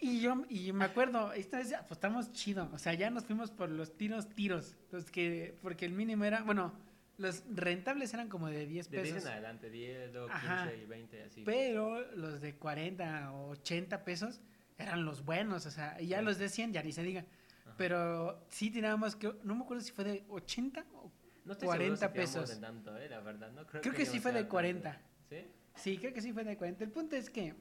[0.00, 3.68] Y yo y me acuerdo, esta vez apostamos chido, o sea, ya nos fuimos por
[3.70, 6.72] los tiros, tiros, los que, porque el mínimo era, bueno,
[7.18, 10.72] los rentables eran como de 10 De 10 pesos, en adelante, 10, luego 15 Ajá.
[10.74, 11.42] y 20, así.
[11.44, 14.40] pero los de 40 o 80 pesos
[14.78, 16.24] eran los buenos, o sea, y ya Sí.
[16.24, 17.26] los de 100 ya ni se diga.
[17.66, 17.74] Ajá.
[17.76, 21.12] Pero sí tirábamos, que, no me acuerdo si fue de 80 o
[21.44, 22.50] No estoy 40 seguro si pesos.
[22.54, 24.50] en tanto, eh, la verdad, no creo, Creo que sí íbamos fue de tanto.
[24.50, 25.00] 40.
[25.28, 25.36] ¿Sí?
[25.76, 26.84] Sí, creo que sí fue de 40.
[26.84, 27.54] El punto es que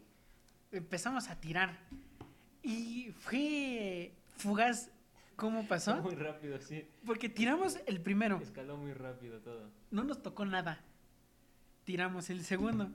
[0.72, 1.78] empezamos a tirar.
[2.64, 4.92] Y fue fugaz
[5.36, 5.98] cómo pasó.
[6.02, 6.88] Muy rápido, sí.
[7.06, 8.40] Porque tiramos el primero.
[8.42, 9.70] Escaló muy rápido todo.
[9.92, 10.84] No nos tocó nada.
[11.86, 12.92] Tiramos el segundo.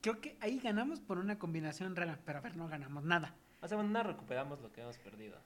[0.00, 2.18] Creo que ahí ganamos por una combinación rara.
[2.24, 3.34] Pero a ver, no ganamos nada.
[3.60, 5.38] O sea, bueno, no recuperamos lo que hemos perdido.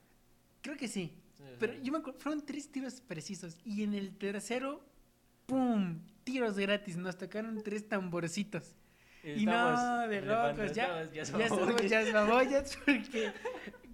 [0.63, 1.13] Creo que sí.
[1.37, 1.57] Sí, sí.
[1.59, 3.59] Pero yo me acuerdo, fueron tres tiros precisos.
[3.65, 4.85] Y en el tercero,
[5.47, 6.01] ¡pum!
[6.25, 6.97] Tiros gratis.
[6.97, 8.75] Nos tocaron tres tamborcitos.
[9.35, 13.33] Y no, de locos, ya, estábamos- ya ya baboyas porque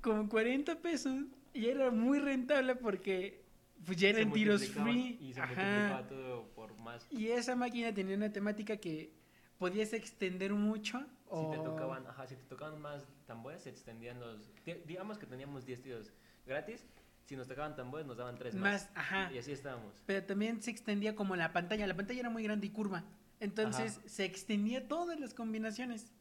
[0.01, 3.43] con 40 pesos y era muy rentable porque
[3.85, 5.19] pues ya eran tiros free.
[5.21, 5.55] Y se Ajá.
[5.55, 7.07] multiplicaba todo por más.
[7.11, 9.13] Y esa máquina tenía una temática que
[9.59, 14.21] podías extender mucho o Si te tocaban, ajá, si te tocaban más tambores, se extendían
[14.21, 14.53] los.
[14.65, 16.13] di- Digamos que teníamos 10 tiros
[16.47, 16.85] gratis.
[17.25, 18.63] Si nos tocaban tambores, nos daban 3 más.
[18.85, 19.33] más, ajá.
[19.33, 20.03] Y así estábamos.
[20.07, 23.05] Pero también se extendía como la pantalla, la pantalla era muy grande y curva.
[23.47, 26.13] Entonces se extendía todas las combinaciones.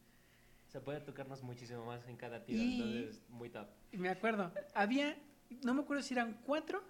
[0.69, 2.59] Se puede tocarnos muchísimo más en cada tiro.
[2.59, 3.67] Y- Entonces, muy top.
[3.91, 5.15] Y me acuerdo, había,
[5.63, 6.81] no me acuerdo si eran cuatro,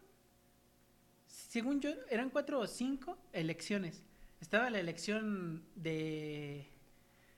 [1.28, 4.04] según yo, eran cuatro o cinco elecciones.
[4.40, 6.68] Estaba la elección de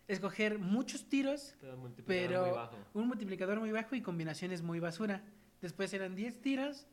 [0.08, 2.78] escoger muchos tiros, Pero multiplicador muy pero bajo.
[2.94, 5.24] un multiplicador muy bajo y combinaciones muy basura.
[5.62, 6.86] Después eran 10 tiros,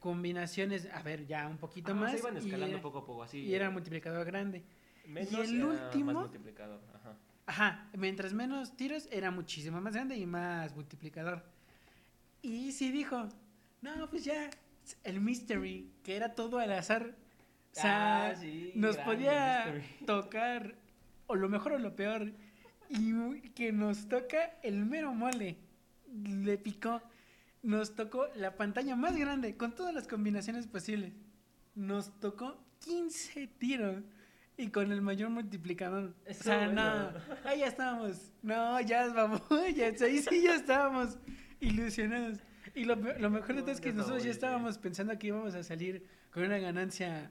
[0.00, 2.12] combinaciones, a ver, ya un poquito Ah, más.
[2.12, 3.38] se iban y escalando era- poco a poco, así.
[3.38, 4.64] y era multiplicador grande.
[5.06, 7.16] Menos y el último- Más multiplicador, ajá.
[7.46, 11.42] Ajá, mientras menos tiros era muchísimo más grande y más multiplicador.
[12.40, 13.28] Y sí dijo,
[13.82, 14.48] no, pues ya,
[15.04, 17.14] el mystery, que era todo al azar.
[17.72, 19.74] O sea, Ah, sí, nos podía
[20.06, 20.74] tocar
[21.26, 22.32] o lo mejor o lo peor.
[22.88, 25.56] y que nos toca el mero mole.
[26.12, 27.00] Le picó.
[27.62, 31.14] Nos tocó la pantalla más grande con todas las combinaciones posibles.
[31.74, 34.02] Nos tocó 15 tiros
[34.62, 36.14] y con el mayor multiplicador.
[36.28, 37.12] o sea, no,
[37.44, 38.32] ahí ya estábamos.
[38.42, 39.42] No, ya vamos,
[39.76, 41.18] ya, ahí sí ya estábamos
[41.60, 42.38] ilusionados.
[42.74, 45.62] Y lo, lo mejor de todo es que nosotros ya estábamos pensando que íbamos a
[45.62, 47.30] salir con una ganancia.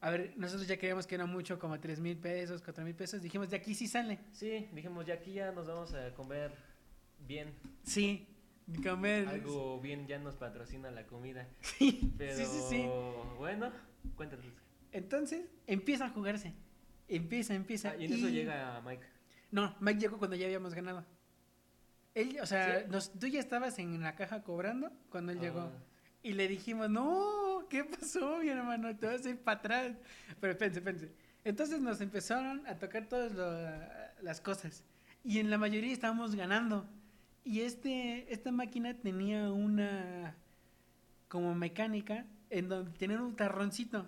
[0.00, 3.22] A ver, nosotros ya creíamos que era mucho, como 3 mil pesos, 4 mil pesos.
[3.22, 4.18] Dijimos, de aquí sí sale.
[4.32, 6.52] Sí, dijimos, de aquí ya nos vamos a comer
[7.26, 7.54] bien.
[7.84, 8.26] Sí,
[8.82, 9.28] comer.
[9.28, 11.46] Algo bien, ya nos patrocina la comida.
[11.60, 12.88] Sí, Pero, sí, sí, sí.
[13.38, 13.70] Bueno,
[14.16, 14.46] cuéntanos.
[14.92, 16.54] Entonces, empieza a jugarse.
[17.10, 17.90] Empieza, empieza.
[17.90, 19.04] Ah, y en eso llega Mike.
[19.50, 21.04] No, Mike llegó cuando ya habíamos ganado.
[22.14, 25.42] Él, o sea, nos, tú ya estabas en la caja cobrando cuando él Ah.
[25.42, 25.72] llegó.
[26.22, 28.94] Y le dijimos, no, ¿qué pasó, mi hermano?
[28.96, 29.92] Te vas a ir para atrás.
[30.40, 31.12] Pero espérense, espérense.
[31.44, 34.84] Entonces nos empezaron a tocar todas lo- las cosas.
[35.24, 36.86] Y en la mayoría estábamos ganando.
[37.44, 40.34] Y este, esta máquina tenía una
[41.28, 44.06] como mecánica en donde tenía un tarroncito.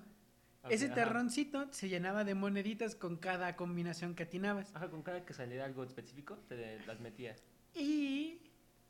[0.68, 0.94] Ese ajá.
[0.94, 4.75] tarroncito se llenaba de moneditas con cada combinación que atinabas.
[4.75, 7.35] Ajá, con cada que saliera algo específico, te las metía.
[7.75, 8.38] Y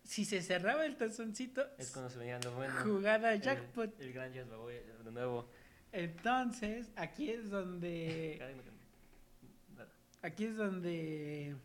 [0.04, 2.74] si se cerraba el tazoncito, Es cuando se venía lo bueno.
[2.82, 3.98] jugada El- jackpot.
[4.00, 5.48] El, gran Jazz Baboy, de nuevo.
[5.92, 8.40] Entonces, aquí es donde.
[10.22, 11.56] Aquí es donde.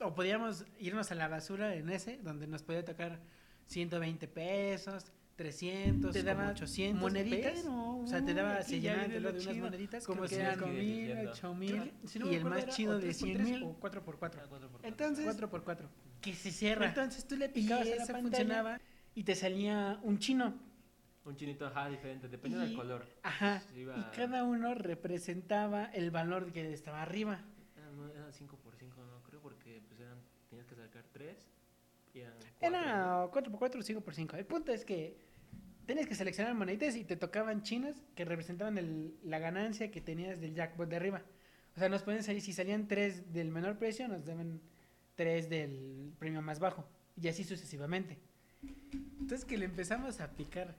[0.00, 3.18] O podíamos irnos a la basura en ese, donde nos podía tocar
[3.66, 5.04] 120 pesos,
[5.38, 7.52] 300, Te daba 800 moneditas.
[7.62, 9.64] Pero, o sea, te daba, se viene de, unas chido.
[9.64, 11.30] moneditas, Como si 5 era- mil, diciendo.
[11.30, 13.36] 8 mil, Si no y me el más era chido o de tres por 100
[13.38, 13.62] tres mil.
[13.62, 14.88] O 4 por 4 Ah, cuatro por cuatro.
[14.88, 15.88] Entonces, 4 por 4
[16.20, 16.86] que se cierra.
[16.88, 18.20] Entonces tú le y picabas a la pantalla.
[18.22, 18.80] funcionaba
[19.14, 20.54] y te salía un chino.
[21.24, 23.06] Un chinito, ajá, diferente, depende del Y- color.
[23.22, 23.62] Ajá.
[23.76, 27.40] Iba- Y cada uno representaba el valor que estaba arriba.
[27.76, 30.18] Era, no, era 5 por 5, no creo, porque pues eran,
[30.50, 31.46] tenías que sacar 3
[32.12, 32.76] y eran cuatro, ¿no?
[32.76, 34.36] Era 4x4 o 5x5.
[34.36, 35.27] El punto es que
[35.88, 40.38] tenías que seleccionar moneditas y te tocaban chinas que representaban el- la ganancia que tenías
[40.38, 41.22] del jackpot de arriba.
[41.74, 44.60] O sea, nos pueden salir, si salían 3 del menor precio, nos daban
[45.14, 46.86] 3 del premio más bajo.
[47.20, 48.18] Y así sucesivamente.
[49.18, 50.76] Entonces que le empezamos a picar.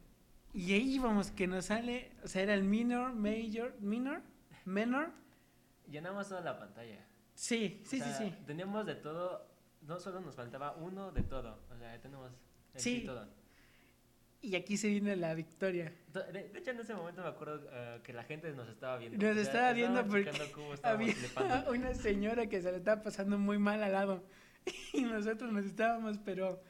[0.53, 4.21] Y ahí íbamos, que nos sale, o sea, era el minor, major, minor,
[4.65, 5.11] menor.
[5.89, 7.03] Llenamos toda la pantalla.
[7.33, 8.35] Sí, sí, O sea, sí, sí.
[8.45, 9.47] Teníamos de todo,
[9.81, 12.31] no solo nos faltaba uno de todo, o sea, tenemos
[12.75, 12.99] en sí.
[12.99, 13.05] Sí.
[13.07, 13.27] todo.
[14.41, 15.91] Y aquí se viene la victoria.
[16.13, 18.97] To- De, de hecho, en ese momento me acuerdo eh, que la gente nos estaba
[18.97, 19.17] viendo.
[19.25, 21.71] Nos estaba viendo estaban porque checando cómo estábamos Había flipando.
[21.71, 24.23] una señora que se le estaba pasando muy mal al lado.
[24.93, 26.61] Y nosotros nos estábamos, pero.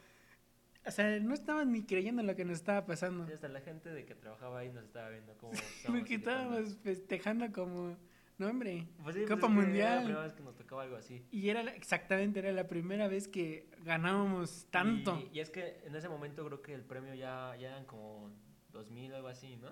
[0.86, 3.26] O sea, no estábamos ni creyendo en lo que nos estaba pasando.
[3.26, 6.76] Sí, hasta la gente de que trabajaba ahí nos estaba viendo cómo estábamos Porque estábamos
[6.82, 7.96] festejando como.
[8.40, 8.88] No, hombre.
[9.02, 10.04] Pues sí, Copa pues es que Era la Mundial.
[10.04, 11.22] primera vez que nos tocaba algo así.
[11.30, 15.22] Y era exactamente, era la primera vez que ganábamos tanto.
[15.30, 18.30] Y, y es que en ese momento creo que el premio ya, ya eran como
[18.72, 19.68] 2000 o algo así, ¿no?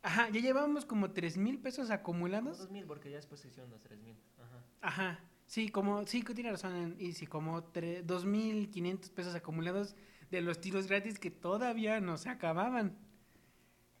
[0.00, 2.56] Ajá, ya llevábamos como 3 mil pesos acumulados.
[2.56, 4.16] 2000, porque ya después se hicieron los 3000.
[4.38, 4.64] Ajá.
[4.80, 5.20] Ajá.
[5.44, 6.96] Sí, como, sí, que tiene razón.
[6.98, 9.94] Y sí, como tre- 2.500 pesos acumulados
[10.30, 12.96] de los tiros gratis que todavía no se acababan.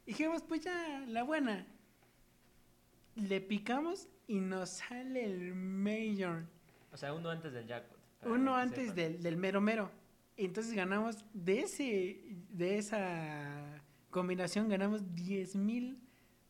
[0.06, 1.66] Dijimos, pues ya, la buena.
[3.16, 6.44] Le picamos y nos sale el mayor.
[6.92, 7.98] O sea, uno antes del jackpot.
[8.24, 9.90] Uno antes del, del mero mero.
[10.36, 12.20] Entonces ganamos de ese,
[12.50, 15.98] de esa combinación ganamos 10 mil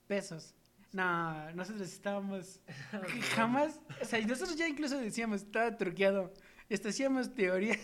[0.06, 0.54] pesos.
[0.92, 2.60] No, nosotros estábamos
[3.36, 6.32] jamás, o sea, nosotros ya incluso decíamos, estaba truqueado.
[6.70, 7.78] Hasta hacíamos teorías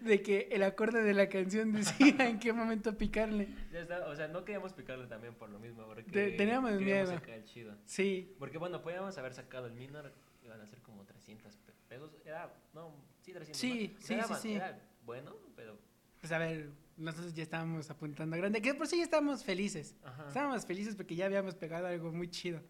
[0.00, 3.48] de que el acorde de la canción decía en qué momento picarle.
[3.72, 7.06] Ya está, o sea, no queríamos picarle también por lo mismo, porque Te- teníamos miedo.
[7.06, 7.74] sacar el chido.
[7.84, 10.12] Sí, Porque bueno, podíamos haber sacado el minor,
[10.44, 12.10] iban a ser como 300 pe- pesos.
[12.24, 13.56] Era, no, sí, 300.
[13.58, 14.00] Sí, ¿no?
[14.06, 14.52] sí, era, sí, ma- sí.
[14.54, 15.78] Era bueno, pero,
[16.20, 19.94] pues a ver, nosotros ya estábamos apuntando grande, que por sí ya estábamos felices.
[20.02, 20.26] ajá.
[20.28, 22.60] Estábamos felices porque ya habíamos pegado algo muy chido.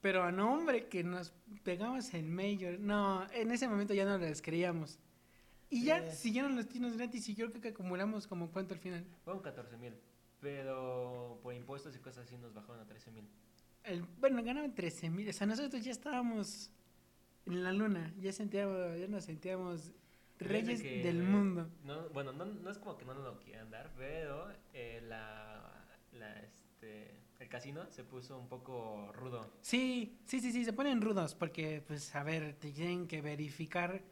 [0.00, 2.78] Pero a no, hombre, que nos pegamos el Major.
[2.80, 4.98] No, en ese momento ya no les creíamos.
[5.72, 9.04] Y ya siguieron los tiros gratis y yo creo que acumulamos como cuánto al final.
[9.24, 9.94] Fueron 14 mil,
[10.40, 13.24] pero por impuestos y cosas así nos bajaron a 13 mil.
[14.20, 15.28] Bueno, ganaban 13 mil.
[15.28, 16.70] O sea, nosotros ya estábamos
[17.46, 18.12] en la luna.
[18.20, 19.92] Ya, sentíamos, ya nos sentíamos
[20.38, 21.70] reyes que- del mundo.
[21.84, 25.86] No, bueno, no, no es como que no nos lo quieran dar, pero eh, la,
[26.12, 29.50] la, este, el casino se puso un poco rudo.
[29.62, 34.02] Sí, sí, sí, sí, se ponen rudos porque, pues, a ver, te tienen que verificar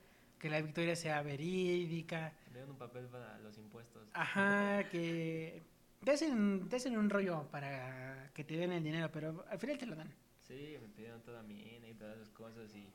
[0.40, 2.32] que la victoria sea verídica.
[2.46, 4.08] Le dieron un papel para los impuestos.
[4.14, 5.62] Ajá, que
[6.02, 9.78] te hacen, te hacen un rollo para que te den el dinero, pero al final
[9.78, 10.12] te lo dan.
[10.40, 12.88] Sí, me pidieron toda mi INE y todas esas cosas y,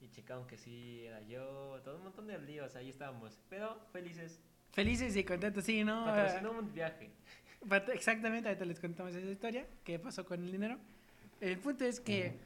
[0.00, 3.38] Y checaron que sí era yo, todo un montón de líos, ahí estábamos.
[3.50, 4.40] Pero felices.
[4.72, 6.06] Felices y contentos, sí, ¿no?
[6.06, 7.10] Patrocinó un viaje.
[7.92, 10.78] Exactamente, ahorita les contamos esa historia, qué pasó con el dinero.
[11.40, 12.38] El punto es que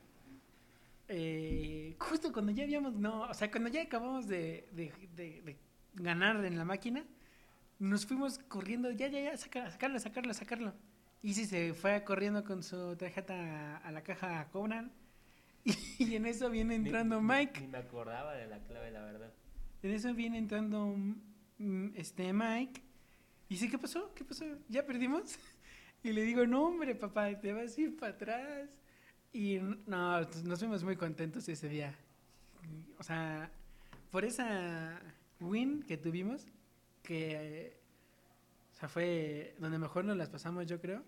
[1.17, 5.57] eh, justo cuando ya habíamos, no, o sea, cuando ya acabamos de, de- de- de
[5.95, 7.05] ganar en la máquina,
[7.79, 10.75] nos fuimos corriendo, ya, ya, ya, saca- sacarlo, sacarlo, sacarlo.
[11.23, 14.91] Y sí, se fue corriendo con su tarjeta a, la caja a cobrar.
[15.99, 17.61] Y, en eso viene entrando ni- Mike.
[17.61, 19.33] Ni me acordaba de la clave, la verdad.
[19.83, 20.95] En eso viene entrando
[21.59, 22.83] mm, este Mike.
[23.49, 24.13] Y dice, ¿qué pasó?
[24.15, 24.45] ¿Qué pasó?
[24.69, 25.39] ¿Ya perdimos?
[26.03, 28.69] Y le digo, no, hombre, papá, te vas a ir para atrás.
[29.35, 31.95] Y no, nos fuimos muy contentos ese día.
[32.99, 33.51] O sea,
[34.11, 35.01] por esa
[35.41, 36.47] win que tuvimos,
[37.03, 37.77] que
[38.73, 41.03] o sea, fue donde mejor nos las pasamos, yo creo.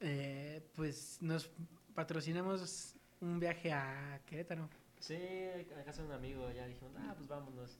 [0.00, 1.50] eh, pues nos
[1.94, 4.68] patrocinamos un viaje a Querétaro.
[5.00, 7.78] Sí, a casa de un amigo, ya dijimos, ah, pues vámonos.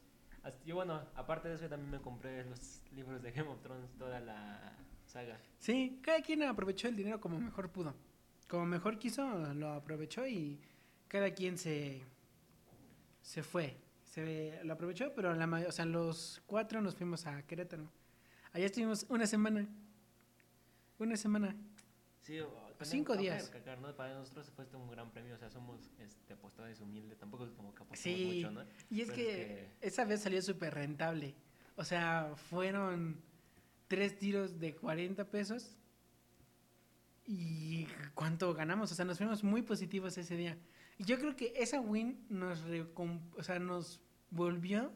[0.64, 3.90] Yo, bueno, aparte de eso, yo también me compré los libros de Game of Thrones,
[3.98, 4.72] toda la
[5.06, 5.40] saga.
[5.58, 7.94] Sí, cada quien aprovechó el dinero como mejor pudo.
[8.48, 10.58] Como mejor quiso, lo aprovechó y
[11.06, 12.02] cada quien se,
[13.22, 13.76] se fue.
[14.04, 17.88] Se lo aprovechó, pero la, o sea, los cuatro nos fuimos a Querétaro.
[18.52, 19.68] Allá estuvimos una semana.
[20.98, 21.54] Una semana.
[22.22, 23.46] Sí, o- Cinco días.
[23.46, 23.94] recalcar, ¿no?
[23.96, 27.50] Para nosotros fue este un gran premio, o sea, somos este, apostadores humildes, tampoco es
[27.50, 28.62] como que apostamos Sí, mucho, ¿no?
[28.88, 31.34] y es Pero que esa vez salió súper rentable.
[31.74, 33.20] O sea, fueron
[33.88, 35.76] tres tiros de 40 pesos.
[37.30, 38.90] ¿Y cuánto ganamos?
[38.90, 40.56] O sea, nos fuimos muy positivos ese día.
[40.96, 42.64] Y yo creo que esa win nos,
[43.36, 44.90] o sea, nos volvió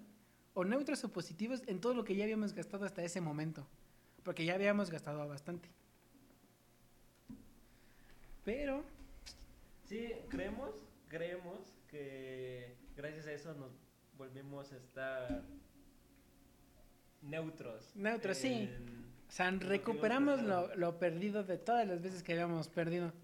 [0.54, 3.68] o neutros o positivos en todo lo que ya habíamos gastado hasta ese momento.
[4.24, 5.68] Porque ya habíamos gastado bastante.
[8.44, 8.82] Pero,
[9.92, 10.70] Sí, creemos,
[11.08, 13.72] creemos que gracias a eso nos
[14.16, 15.44] volvimos a estar
[17.20, 17.94] neutros.
[17.94, 18.70] Neutros, sí.
[19.32, 23.14] O sea, recuperamos lo, lo perdido de todas las veces que habíamos perdido.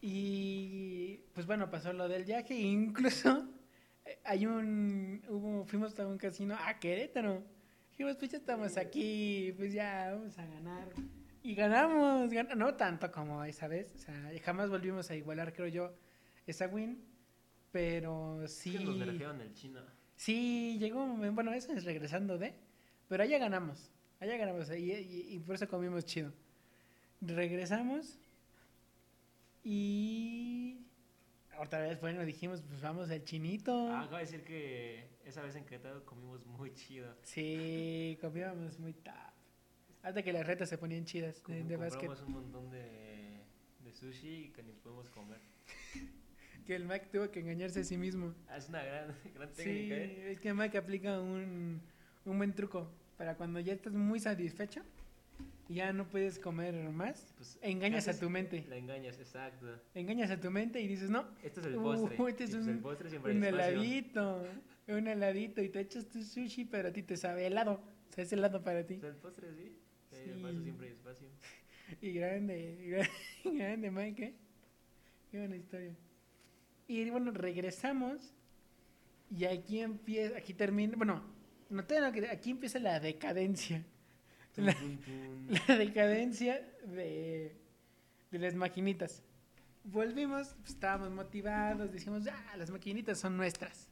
[0.00, 2.54] Y pues bueno, pasó lo del viaje.
[2.54, 3.48] e incluso
[4.04, 5.20] eh, hay un.
[5.28, 7.42] Hubo, fuimos a un casino a Querétaro.
[7.90, 10.88] Dijimos, pues ya estamos aquí, pues ya vamos a ganar.
[11.42, 13.92] Y ganamos, gan- no tanto como esa vez.
[13.96, 15.92] O sea, jamás volvimos a igualar, creo yo,
[16.46, 17.02] esa win.
[17.72, 18.78] Pero sí.
[18.78, 19.80] que nos el chino.
[20.14, 22.54] Sí, llegó un momento, bueno, eso es regresando de,
[23.08, 23.90] pero allá ganamos,
[24.24, 26.32] allá ganamos, y, y- y por eso comimos chido.
[27.20, 28.18] Regresamos
[29.62, 30.78] y
[31.58, 33.88] otra vez, bueno, dijimos, pues vamos al chinito.
[33.90, 37.14] Ah, acabo de decir que esa vez en Querétaro comimos muy chido.
[37.22, 39.12] Sí, comíamos muy top.
[40.02, 42.08] Hasta que las retas se ponían chidas de, de básquet.
[42.08, 43.40] compramos un montón de,
[43.84, 45.38] de sushi que ni podemos comer.
[46.66, 48.32] Que el Mac tuvo que engañarse a sí mismo.
[48.48, 50.32] Ah, es una gran, gran Sí, técnica, ¿eh?
[50.32, 51.78] es que Mac aplica un,
[52.24, 54.82] un buen truco para cuando ya estás muy satisfecho
[55.68, 57.32] y ya no puedes comer más.
[57.36, 58.64] Pues, Engañas ¿qué a tu mente.
[58.68, 59.66] La engañas, exacto.
[59.94, 62.16] Engañas a tu mente y dices, no, Este es el Uh, postre.
[62.28, 64.44] este es pues un- el postre siempre un heladito,
[64.88, 67.80] un heladito y te echas tu sushi, pero a ti te sabe helado.
[68.10, 68.94] O sea, es helado para ti.
[68.96, 69.76] O sea, el postre sí.
[70.10, 70.16] Sí.
[70.24, 70.30] Sí.
[70.30, 71.28] El vaso siempre hay espacio.
[72.00, 72.78] Y grande,
[73.44, 74.34] gra- grande, Mike, ¿eh?
[75.30, 75.94] Qué buena historia.
[76.88, 78.34] Y bueno, regresamos
[79.30, 81.22] y aquí empieza, aquí termina, bueno,
[81.74, 83.84] no no, que aquí empieza la decadencia.
[84.56, 87.56] La- decadencia de,
[88.30, 89.22] de las maquinitas.
[89.82, 93.88] Volvimos, pues, estábamos motivados, decimos, ah, las maquinitas son nuestras.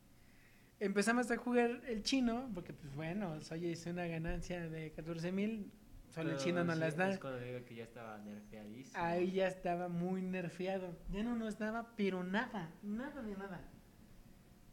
[0.78, 5.70] Empezamos a jugar el chino, porque pues bueno, oye, es una ganancia de 14 mil,
[6.10, 7.10] solo el chino no sí, las da.
[7.10, 9.02] Es cuando digo que ya estaba nerfeadísimo.
[9.02, 10.96] Ahí ya estaba muy nerfeado.
[11.10, 13.60] Ya no nos daba, pero nada, nada de nada.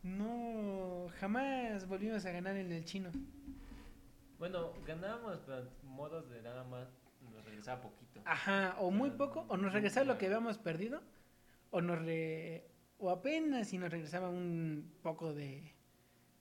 [0.03, 3.11] No, jamás volvimos a ganar en el chino.
[4.37, 6.87] Bueno, ganábamos, pero modos de nada más
[7.33, 8.21] nos regresaba poquito.
[8.25, 11.01] Ajá, o muy poco, o nos regresaba lo que habíamos perdido,
[11.71, 12.65] o nos re-
[12.97, 15.73] o apenas si nos regresaba un poco de,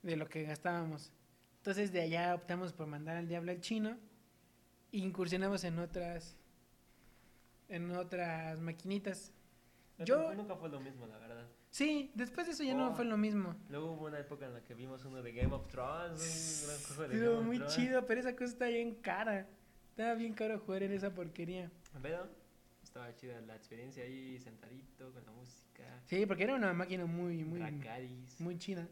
[0.02, 1.12] de lo que gastábamos.
[1.56, 3.98] Entonces de allá optamos por mandar al diablo al chino
[4.92, 6.36] e incursionamos en otras
[7.68, 9.32] en otras maquinitas.
[9.98, 11.46] No, yo- nunca fue lo mismo, la verdad.
[11.70, 12.94] Sí, después de eso ya no Oh.
[12.94, 13.54] fue lo mismo.
[13.68, 16.82] Luego hubo una época en la que vimos uno de Game of Thrones, un gran
[16.82, 17.74] juego de Game Estuvo of muy Thrones.
[17.76, 19.46] chido, pero esa cosa está bien cara.
[19.90, 21.70] Estaba bien caro jugar en esa porquería.
[22.00, 22.28] Pero
[22.82, 25.82] estaba chida la experiencia ahí, sentadito, con la música.
[26.06, 28.40] Sí, porque era una máquina muy, muy, Dracarys.
[28.40, 28.88] muy chida.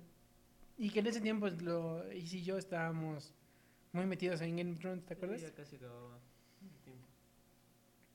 [0.76, 3.32] Y que en ese tiempo lo y yo estábamos
[3.92, 5.40] muy metidos en Game of Thrones, ¿te Sí, acuerdas?
[5.40, 6.18] ya casi acababa.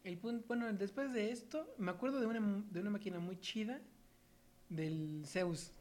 [0.04, 3.80] El punto, bueno, después de esto, me acuerdo de una, de una máquina muy chida
[4.70, 5.72] del Zeus.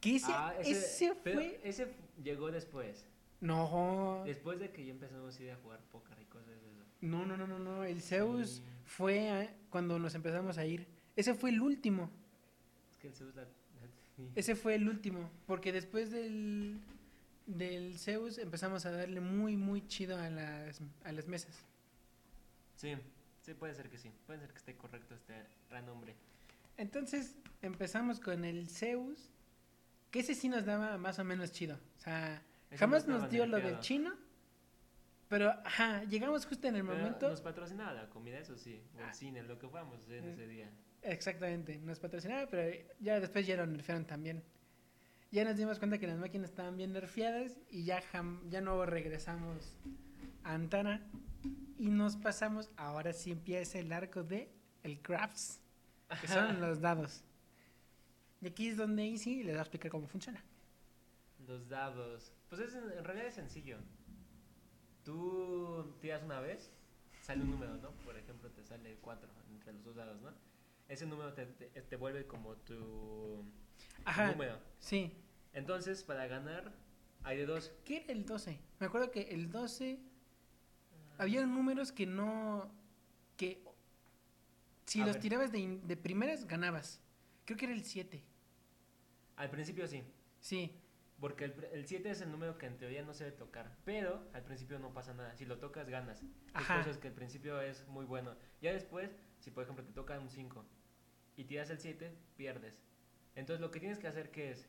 [0.00, 1.60] Que ese, Ah, ese, fue...
[1.64, 1.88] ese
[2.22, 3.04] llegó después.
[3.40, 6.84] No, Después de que ya empezamos a ir a jugar póker y cosas de eso.
[7.02, 7.84] no, no, no, no, no.
[7.84, 8.62] El Zeus Sí.
[8.84, 10.86] fue ah, cuando nos empezamos a ir.
[11.14, 12.10] Ese fue el último.
[12.92, 13.46] Es que el Zeus la...
[14.34, 15.30] Ese fue el último.
[15.46, 16.80] Porque después del,
[17.46, 21.64] del Zeus empezamos a darle muy, muy chido a las, a las mesas.
[22.74, 22.94] Sí,
[23.52, 24.10] sí, puede ser que sí.
[24.26, 25.34] Puede ser que esté correcto este
[25.70, 26.14] renombre.
[26.76, 29.30] Entonces empezamos con el Zeus,
[30.10, 31.76] que ese sí nos daba más o menos chido.
[31.96, 34.14] O sea, Ese jamás no nos dio lo del chino,
[35.28, 37.28] pero ajá, llegamos justo en el Pero momento.
[37.30, 38.82] Nos patrocinaba la comida, eso sí.
[38.94, 39.14] O el Ah.
[39.14, 40.32] cine, lo que fuéramos en Eh.
[40.32, 40.70] ese día.
[41.02, 44.42] Exactamente, nos patrocinaba, pero ya después ya lo nerfearon también.
[45.30, 48.84] Ya nos dimos cuenta que las máquinas estaban bien nerfeadas y ya, jam- ya no
[48.86, 49.76] regresamos
[50.44, 51.06] a Antana
[51.78, 54.50] y nos pasamos, ahora sí empieza el arco de
[54.82, 55.60] el Crafts,
[56.20, 57.24] que son los dados.
[58.40, 60.42] Y aquí es donde Easy les va a explicar cómo funciona.
[61.46, 62.32] Los dados.
[62.48, 63.78] Pues es, en realidad es sencillo.
[65.04, 66.70] Tú tiras una vez,
[67.22, 67.90] sale un número, ¿no?
[68.04, 70.30] Por ejemplo, te sale 4 entre los dos dados, ¿no?
[70.88, 73.44] Ese número te, te, te vuelve como tu
[74.04, 74.58] Ajá, número.
[74.78, 75.12] sí.
[75.54, 76.72] Entonces, para ganar,
[77.24, 77.72] hay de dos.
[77.84, 78.60] ¿Qué era el 12?
[78.80, 79.98] Me acuerdo que el 12
[81.18, 82.70] había números que no.
[83.36, 83.62] que
[84.86, 85.22] si A los ver.
[85.22, 87.00] tirabas de, de primeras, ganabas.
[87.44, 88.22] Creo que era el 7.
[89.36, 90.02] Al principio sí.
[90.40, 90.80] Sí.
[91.20, 93.76] Porque el pr- el 7 es el número que en teoría no se debe tocar.
[93.84, 95.34] Pero al principio no pasa nada.
[95.36, 96.22] Si lo tocas, ganas.
[96.54, 96.74] Ajá.
[96.74, 98.36] por eso es que al principio es muy bueno.
[98.62, 99.10] Ya después,
[99.40, 100.64] si por ejemplo te toca un 5
[101.36, 102.80] y tiras el 7, pierdes.
[103.34, 104.68] Entonces lo que tienes que hacer que es,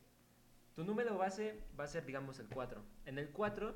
[0.76, 2.84] tu número base va a ser digamos el 4.
[3.06, 3.76] En el 4,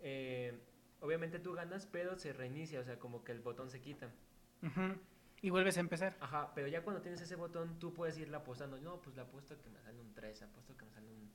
[0.00, 0.60] eh,
[1.02, 4.08] obviamente tú ganas, pero se reinicia, o sea, como que el botón se quita.
[4.62, 4.96] Ujú.
[5.42, 6.16] Y vuelves a empezar.
[6.20, 8.78] Ajá, pero ya cuando tienes ese botón, tú puedes irle apostando.
[8.78, 11.30] No, pues le apuesto que me sale un 3, apuesto que me sale un,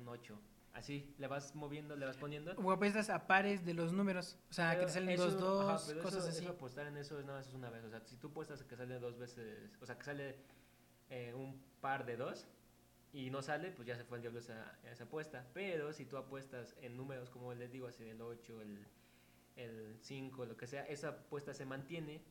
[0.00, 0.38] un 8.
[0.72, 2.52] Así, le vas moviendo, le vas poniendo.
[2.52, 4.38] O apuestas a pares de los números.
[4.50, 6.44] O sea, que te salen eso- dos, dos, ajá, pero cosas eso- así.
[6.44, 7.84] eso apostar en eso nada más es una vez.
[7.84, 10.36] O sea, si tú apuestas que sale dos veces, o sea, que sale
[11.08, 12.46] eh, un par de dos
[13.16, 15.48] y no sale, pues ya se fue el diablo esa, esa apuesta.
[15.54, 18.86] Pero si tú apuestas en números, como les digo, así el 8, el,
[19.56, 22.22] el 5, lo que sea, esa apuesta se mantiene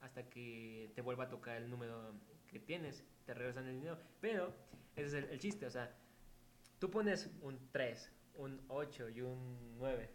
[0.00, 2.14] hasta que te vuelva a tocar el número
[2.48, 3.96] que tienes, te regresan el dinero.
[4.20, 4.52] Pero
[4.96, 5.96] ese es el, el chiste, o sea,
[6.80, 10.10] tú pones un 3, un 8 y un 9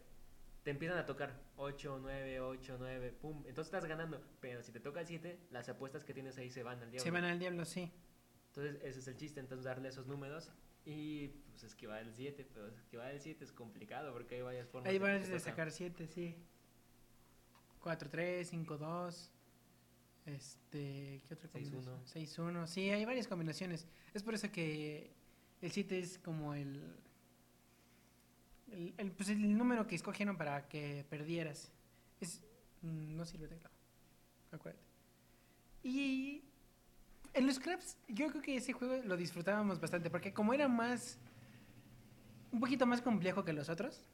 [0.62, 3.38] te empiezan a tocar 8, 9, 8, 9, pum.
[3.46, 4.22] Entonces estás ganando.
[4.40, 7.02] Pero si te toca el 7, las apuestas que tienes ahí se van al diablo.
[7.02, 7.90] Se van al diablo, sí.
[8.50, 10.50] Entonces ese es el chiste, entonces darle esos números
[10.84, 12.46] y pues esquivar el 7.
[12.52, 14.92] Pero esquivar el 7 es complicado porque hay varias formas.
[14.92, 15.50] De vas te de toca.
[15.50, 16.34] sacar 7, sí.
[17.80, 19.30] 4, 3, 5, 2.
[20.26, 21.94] Este, ¿qué otra combinación?
[21.94, 22.02] uno.
[22.06, 22.66] 6, 1.
[22.66, 23.86] Sí, hay varias combinaciones.
[24.12, 25.12] Es por eso que
[25.60, 26.94] el 7 es como el,
[28.72, 31.72] el, el, pues el número que escogieron para que perdieras.
[32.20, 32.42] Es,
[32.82, 33.74] mm, no sirve teclado.
[34.50, 34.84] Acuérdate.
[35.82, 36.42] Y
[37.34, 40.10] en los Scraps, yo creo que ese juego lo disfrutábamos bastante.
[40.10, 41.18] Porque como era más.
[42.52, 44.04] Un poquito más complejo que los otros.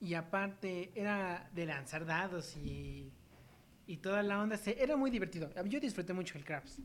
[0.00, 3.10] Y aparte era de lanzar dados y,
[3.86, 4.56] y toda la onda.
[4.56, 5.50] se- era muy divertido.
[5.64, 6.78] Yo disfruté mucho el Craps.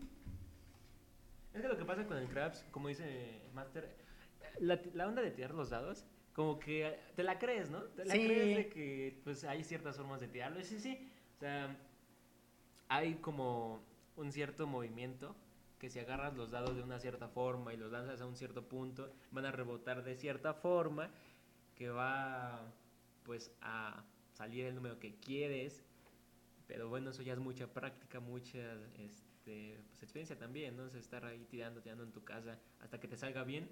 [1.53, 3.95] Es que lo que pasa con el Craps, como dice Master,
[4.59, 7.81] la, la onda de tirar los dados, como que te la crees, ¿no?
[7.83, 8.25] Te la Sí.
[8.25, 10.63] crees de que pues hay ciertas formas de tirarlo.
[10.63, 11.07] Sí, sí.
[11.37, 11.77] O sea,
[12.87, 13.83] hay como
[14.15, 15.35] un cierto movimiento
[15.83, 18.69] que si agarras los dados de una cierta forma y los lanzas a un cierto
[18.69, 21.11] punto, van a rebotar de cierta forma
[21.75, 22.73] que va
[23.23, 25.83] pues a salir el número que quieres.
[26.67, 30.83] Pero bueno, eso ya es mucha práctica, mucha este, pues, experiencia también, ¿no?
[30.83, 33.69] O sea, estar ahí tirando, tirando en tu casa hasta que te salga bien.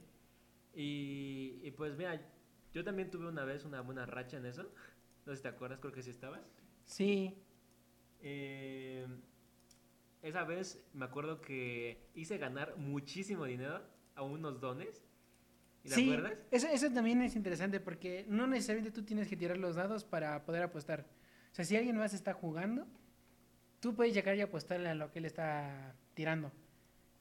[0.73, 2.21] Y, y pues mira,
[2.73, 4.69] yo también tuve una vez una buena racha en eso.
[5.25, 6.41] No sé si te acuerdas, creo que sí estabas.
[6.83, 7.37] Sí.
[8.19, 9.07] Eh,
[10.21, 13.81] esa vez me acuerdo que hice ganar muchísimo dinero
[14.15, 15.03] a unos dones.
[15.83, 16.45] ¿Y ¿Te sí, acuerdas?
[16.51, 20.43] Eso, eso también es interesante porque no necesariamente tú tienes que tirar los dados para
[20.45, 21.07] poder apostar.
[21.51, 22.87] O sea, si alguien más está jugando,
[23.79, 26.51] tú puedes llegar y apostarle a lo que él está tirando.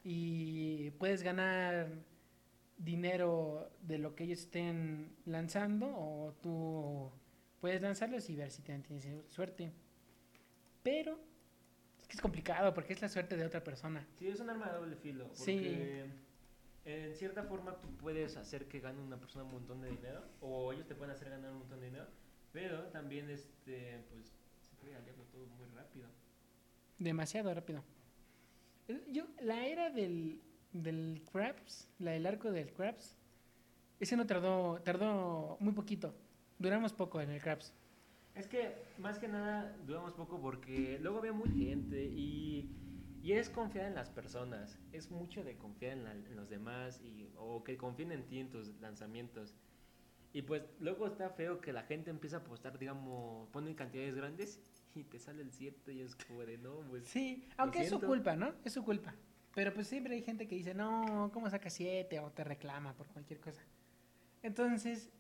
[0.04, 1.88] Y puedes ganar
[2.76, 7.10] dinero de lo que ellos estén lanzando o tú
[7.60, 8.86] puedes lanzarlos y ver si tienes
[9.28, 9.72] suerte.
[10.82, 11.18] Pero
[12.10, 14.04] que es complicado porque es la suerte de otra persona.
[14.18, 15.28] Sí, es un arma de doble filo.
[15.28, 16.90] Porque Sí.
[16.90, 20.20] en cierta forma tú puedes hacer que gane una persona un montón de dinero.
[20.40, 22.06] O ellos te pueden hacer ganar un montón de dinero.
[22.52, 24.26] Pero también, este, pues,
[24.60, 26.08] se puede al todo muy rápido.
[26.98, 27.84] Demasiado rápido.
[28.88, 30.42] El- Yo, la era del,
[30.72, 33.16] del Craps, la del arco del Craps,
[34.00, 36.12] ese no tardó, tardó muy poquito.
[36.58, 37.72] Duramos poco en el Craps.
[38.34, 42.70] Es que más que nada duramos poco porque luego había mucha gente y,
[43.22, 44.78] y es confiar en las personas.
[44.92, 48.38] Es mucho de confiar en, la- en los demás y, o que confíen en ti
[48.38, 49.54] en tus lanzamientos.
[50.32, 54.60] Y pues luego está feo que la gente empieza a apostar, digamos, ponen cantidades grandes
[54.94, 57.06] y te sale el 7 y es como de no, pues.
[57.08, 58.54] Sí, aunque es su culpa, ¿no?
[58.64, 59.14] Es su culpa.
[59.56, 62.20] Pero pues siempre hay gente que dice, no, ¿cómo sacas siete?
[62.20, 63.60] O te reclama por cualquier cosa.
[64.44, 65.10] Entonces,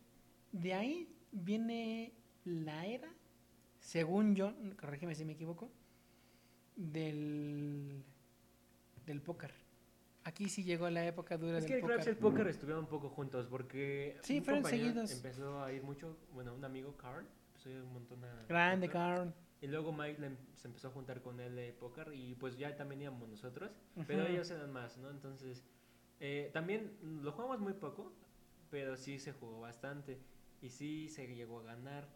[0.52, 2.12] de ahí viene
[2.44, 3.08] la era,
[3.78, 5.70] según yo, corrígeme si me equivoco,
[6.76, 8.02] del,
[9.06, 9.52] del póker.
[10.24, 11.84] Aquí sí llegó la época dura Es del que el.
[11.84, 14.18] Craps y el póker estuvieron un poco juntos porque.
[14.22, 15.10] Sí, fueron seguidos.
[15.12, 18.44] Empezó a ir mucho, bueno, un amigo, Carl, empezó a ir un montón a.
[18.48, 19.00] Grande, póker.
[19.00, 19.34] Carl.
[19.62, 22.56] Y luego Mike le em- se empezó a juntar con él de póker y pues
[22.56, 23.70] ya también íbamos nosotros,
[24.06, 25.10] pero ellos eran más, ¿no?
[25.10, 25.62] Entonces,
[26.18, 28.10] eh, también lo jugamos muy poco,
[28.70, 30.18] pero sí se jugó bastante
[30.62, 32.08] y sí se llegó a ganar.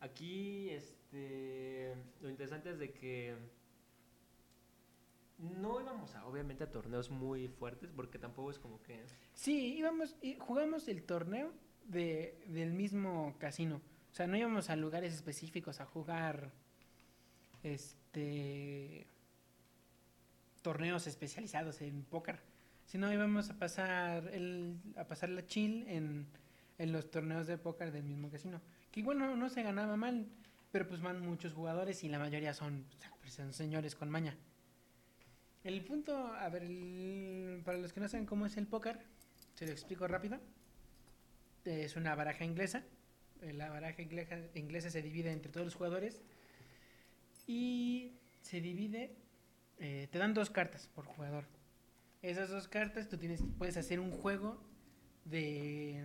[0.00, 3.36] Aquí, este, lo interesante es de que
[5.38, 9.04] no íbamos a, obviamente, a torneos muy fuertes porque tampoco es como que...
[9.34, 11.52] Sí, íbamos, y jugamos el torneo
[11.84, 13.80] de, del mismo casino.
[14.12, 16.50] O sea, no íbamos a lugares específicos a jugar
[17.62, 19.06] este
[20.62, 22.40] torneos especializados en póker,
[22.84, 26.26] sino íbamos a pasar el, a pasar la chill en,
[26.78, 28.60] en los torneos de póker del mismo casino.
[28.98, 30.26] Que igual no, se ganaba mal,
[30.72, 32.84] pero pues van muchos jugadores y la mayoría son,
[33.20, 34.36] pues, son señores con maña.
[35.62, 36.64] El punto, a ver,
[37.62, 38.98] para los que no saben cómo es el póker,
[39.54, 40.40] se lo explico rápido.
[41.64, 42.82] Es una baraja inglesa.
[43.40, 46.20] La baraja inglesa, inglesa se divide entre todos los jugadores
[47.46, 49.14] y se divide,
[49.78, 51.44] eh, te dan dos cartas por jugador.
[52.20, 54.60] Esas dos cartas tú tienes, puedes hacer un juego
[55.24, 56.04] de,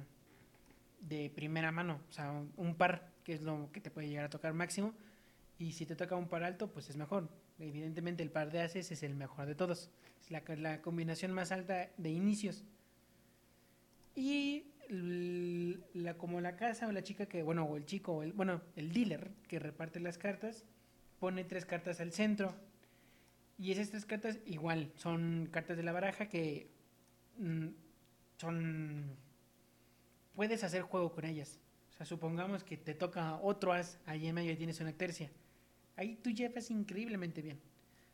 [1.08, 4.30] de primera mano, o sea, un- par, que es lo que te puede llegar a
[4.30, 4.94] tocar máximo.
[5.60, 7.30] Y si te toca un par alto, pues es mejor.
[7.60, 9.92] Evidentemente el par de ases es el mejor de todos.
[10.22, 12.64] Es la, combinación más alta de inicios.
[14.16, 18.34] Y la, como la casa o la chica que, bueno, o el chico, o el,
[18.34, 20.66] bueno, el dealer que reparte las cartas,
[21.20, 22.54] pone tres cartas al centro.
[23.58, 26.70] Y esas tres cartas igual, son cartas de la baraja que
[27.38, 27.68] mm,
[28.38, 29.16] son...
[30.36, 31.60] Puedes hacer juego con ellas.
[31.94, 35.30] O sea, supongamos que te toca otro as ahí en medio y tienes una tercia.
[35.96, 37.60] Ahí tú llevas increíblemente bien.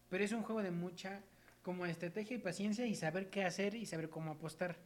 [0.09, 1.21] Pero es un juego de mucha
[1.61, 4.77] como estrategia y paciencia y saber qué hacer y saber cómo apostar.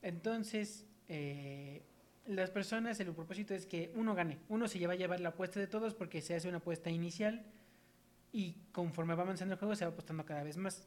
[0.00, 1.82] Entonces, eh,
[2.26, 4.38] las personas, el propósito es que uno gane.
[4.48, 7.44] Uno se va a llevar la apuesta de todos porque se hace una apuesta inicial
[8.32, 10.86] y conforme va avanzando el juego se va apostando cada vez más.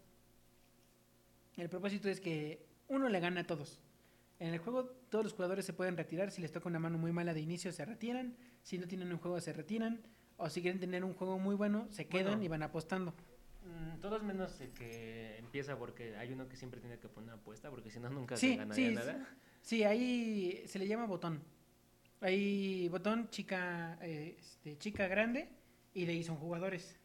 [1.57, 3.79] El propósito es que uno le gana a todos.
[4.39, 6.31] En el juego todos los jugadores se pueden retirar.
[6.31, 8.35] Si les toca una mano muy mala de inicio se retiran.
[8.63, 10.01] Si no tienen un juego se retiran.
[10.37, 12.43] O si quieren tener un juego muy bueno se quedan Bueno.
[12.43, 13.13] y van apostando.
[13.63, 17.41] Mm, Todos menos el que empieza porque hay uno que siempre tiene que poner una
[17.41, 19.29] apuesta porque si no nunca Sí, se ganaría sí, nada.
[19.61, 21.41] Sí, ahí se le llama botón.
[22.21, 25.49] Hay botón, chica, eh, este, chica grande
[25.93, 26.97] y de ahí son jugadores.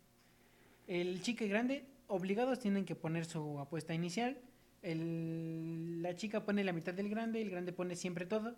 [0.87, 4.37] El chica grande, obligados tienen que poner su apuesta inicial.
[4.83, 8.57] La chica pone la mitad del grande, el grande pone siempre todo.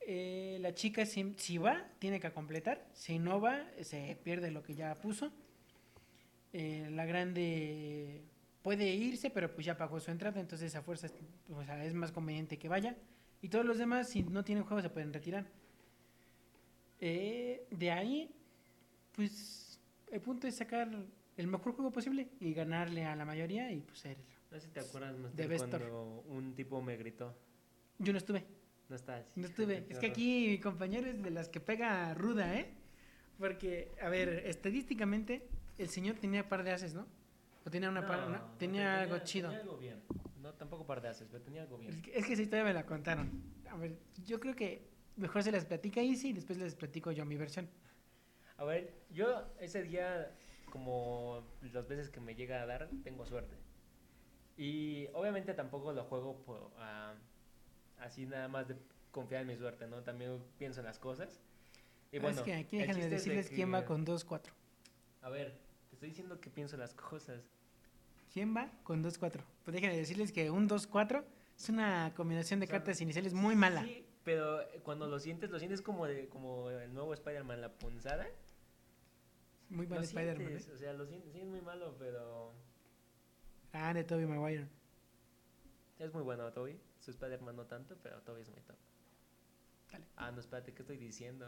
[0.00, 2.86] Eh, la chica si, va, tiene que completar.
[2.92, 5.32] Si no va, se pierde lo que ya puso.
[6.52, 8.22] Eh, la grande
[8.62, 11.08] puede irse, pero pues ya pagó su entrada, entonces a fuerza
[11.84, 12.96] es más conveniente que vaya.
[13.42, 15.46] Y todos los demás, si no tienen juego, se pueden retirar.
[17.00, 18.30] Eh, de ahí,
[19.12, 20.88] pues el punto es sacar
[21.36, 24.16] el mejor juego posible y ganarle a la mayoría y pues ser...
[24.50, 27.34] No sé si te acuerdas, Master, De cuando un tipo me gritó.
[27.98, 28.44] Yo no estuve,
[28.88, 29.32] No estás.
[29.36, 29.86] no estuve.
[29.90, 32.72] Es que aquí mi compañero es de las que pega ruda, ¿eh?
[33.38, 37.06] Porque, a ver, estadísticamente el señor tenía par de ases, ¿no?
[37.64, 38.40] O tenía una par, ¿no?
[38.58, 39.48] tenía algo chido.
[39.48, 40.00] Tenía algo bien.
[40.40, 41.92] No, tampoco par de haces, pero tenía algo bien.
[41.92, 43.42] Es que, es que esa historia me la contaron.
[43.68, 47.24] A ver, yo creo que mejor se las platica Easy y después les platico yo
[47.24, 47.68] mi versión.
[48.56, 50.32] A ver, yo ese día,
[50.70, 53.56] como las veces que me llega a dar, tengo suerte.
[54.56, 57.14] Y obviamente tampoco lo juego por, ah,
[57.98, 58.76] así nada más de
[59.10, 60.02] confiar en mi suerte, ¿no?
[60.02, 61.40] También pienso en las cosas.
[62.12, 64.04] Y Ah, bueno, es que aquí déjenme chiste es de decirles quién va que- con
[64.06, 64.52] 2-4.
[65.22, 65.58] A ver,
[65.90, 67.42] te estoy diciendo que pienso las cosas.
[68.32, 69.44] ¿Quién va con 2-4?
[69.64, 71.24] Pues déjenme decirles que un 2-4
[71.56, 73.82] es una combinación de O sea, cartas iniciales muy mala.
[73.84, 78.26] Sí, pero cuando lo sientes, lo sientes como, de, como el nuevo Spider-Man, la punzada.
[79.68, 80.52] Muy mal Spider-Man.
[80.52, 80.64] ¿eh?
[80.72, 82.52] O sea, lo sientes, sí es muy malo, pero...
[83.78, 84.66] Ah, de Tobey Maguire.
[85.98, 86.78] Es muy bueno Toby.
[87.00, 88.76] Su Spider-Man no tanto, pero Toby es muy top.
[89.92, 90.04] Dale.
[90.16, 91.46] Ah, no, espérate, ¿qué estoy diciendo?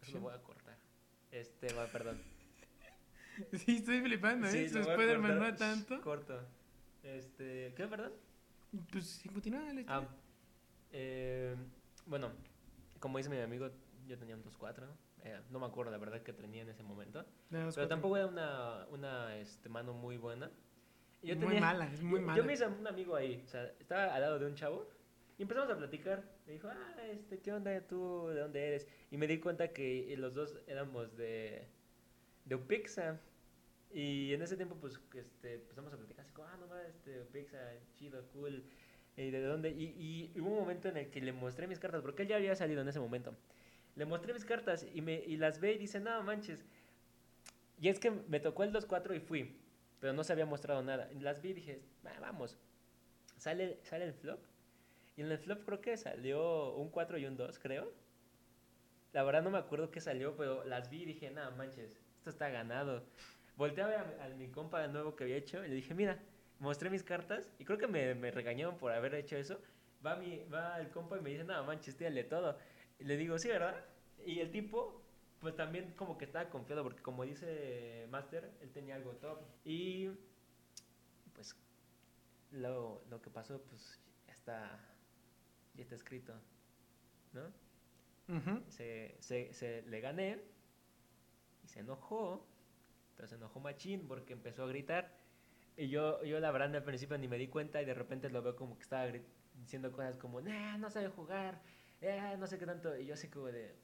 [0.00, 0.12] Eso Sí.
[0.14, 0.76] lo voy a cortar.
[1.30, 2.20] Este, va, perdón.
[3.52, 4.50] Sí, estoy flipando, ¿eh?
[4.50, 6.00] Sí, Su Spider-Man no tanto.
[6.02, 6.38] Corto.
[7.02, 8.12] Este, ¿qué, perdón?
[8.92, 10.06] Pues continúa la Ah,
[10.92, 11.56] eh,
[12.06, 12.30] bueno,
[12.98, 13.70] como dice mi amigo,
[14.06, 14.86] yo tenía un 2-4.
[15.24, 17.24] Eh, no me acuerdo la verdad que tenía en ese momento.
[17.50, 20.50] Los Pero tampoco era una, una este, mano muy buena.
[21.22, 22.38] Y yo Muy tenía- mala, es muy yo, mala.
[22.38, 24.88] Yo me hice un amigo ahí, o sea, estaba al lado de un chavo
[25.38, 26.22] y empezamos a platicar.
[26.46, 28.28] Me dijo, ah, este, ¿qué onda tú?
[28.28, 28.88] ¿De dónde eres?
[29.10, 31.66] Y me di cuenta que los dos éramos de,
[32.46, 33.20] de Upixa.
[33.92, 37.20] Y en ese tiempo, pues, este, empezamos a platicar así como, ah, no mames, este,
[37.22, 37.58] Upixa,
[37.94, 38.64] chido, cool.
[39.16, 39.70] ¿Y de dónde?
[39.70, 42.36] Y, y hubo un momento en el que le mostré mis cartas, porque él ya
[42.36, 43.34] había salido en ese momento.
[43.96, 46.64] Le mostré mis cartas y, me, y las ve y dice, no manches.
[47.78, 49.56] Y es que me tocó el 2-4 y fui,
[50.00, 51.08] pero no se había mostrado nada.
[51.20, 52.58] Las vi y dije, "Va, vamos.
[53.36, 54.40] Sale, sale el flop.
[55.16, 57.92] Y en el flop creo que salió un 4 y un 2, creo.
[59.12, 62.30] La verdad no me acuerdo qué salió, pero las vi y dije, nada manches, esto
[62.30, 63.02] está ganado.
[63.56, 66.18] Volteé a ver a, a mi compa nuevo que había hecho y le dije, mira,
[66.60, 69.60] mostré mis cartas y creo que me, me regañaron por haber hecho eso.
[70.04, 72.56] Va, mi, va el compa y me dice, nada manches, tírale todo.
[73.00, 73.84] Le digo, sí, ¿verdad?
[74.24, 75.02] Y el tipo,
[75.40, 79.38] pues también como que estaba confiado porque como dice Master, él tenía algo top.
[79.64, 80.10] Y
[81.34, 81.56] pues
[82.52, 84.80] lo, lo que pasó, pues ya está,
[85.74, 86.34] ya está escrito,
[87.32, 87.42] ¿no?
[88.68, 90.38] Se, se, se- le gané
[91.64, 92.46] y se enojó,
[93.16, 95.12] pero se enojó machín porque empezó a gritar.
[95.76, 98.42] Y yo, yo la verdad al principio ni me di cuenta y de repente lo
[98.42, 99.06] veo como que estaba
[99.54, 101.62] diciendo cosas como, nah, no sabe jugar,
[102.00, 102.96] eh, no sé qué tanto.
[102.96, 103.74] Y yo así como de,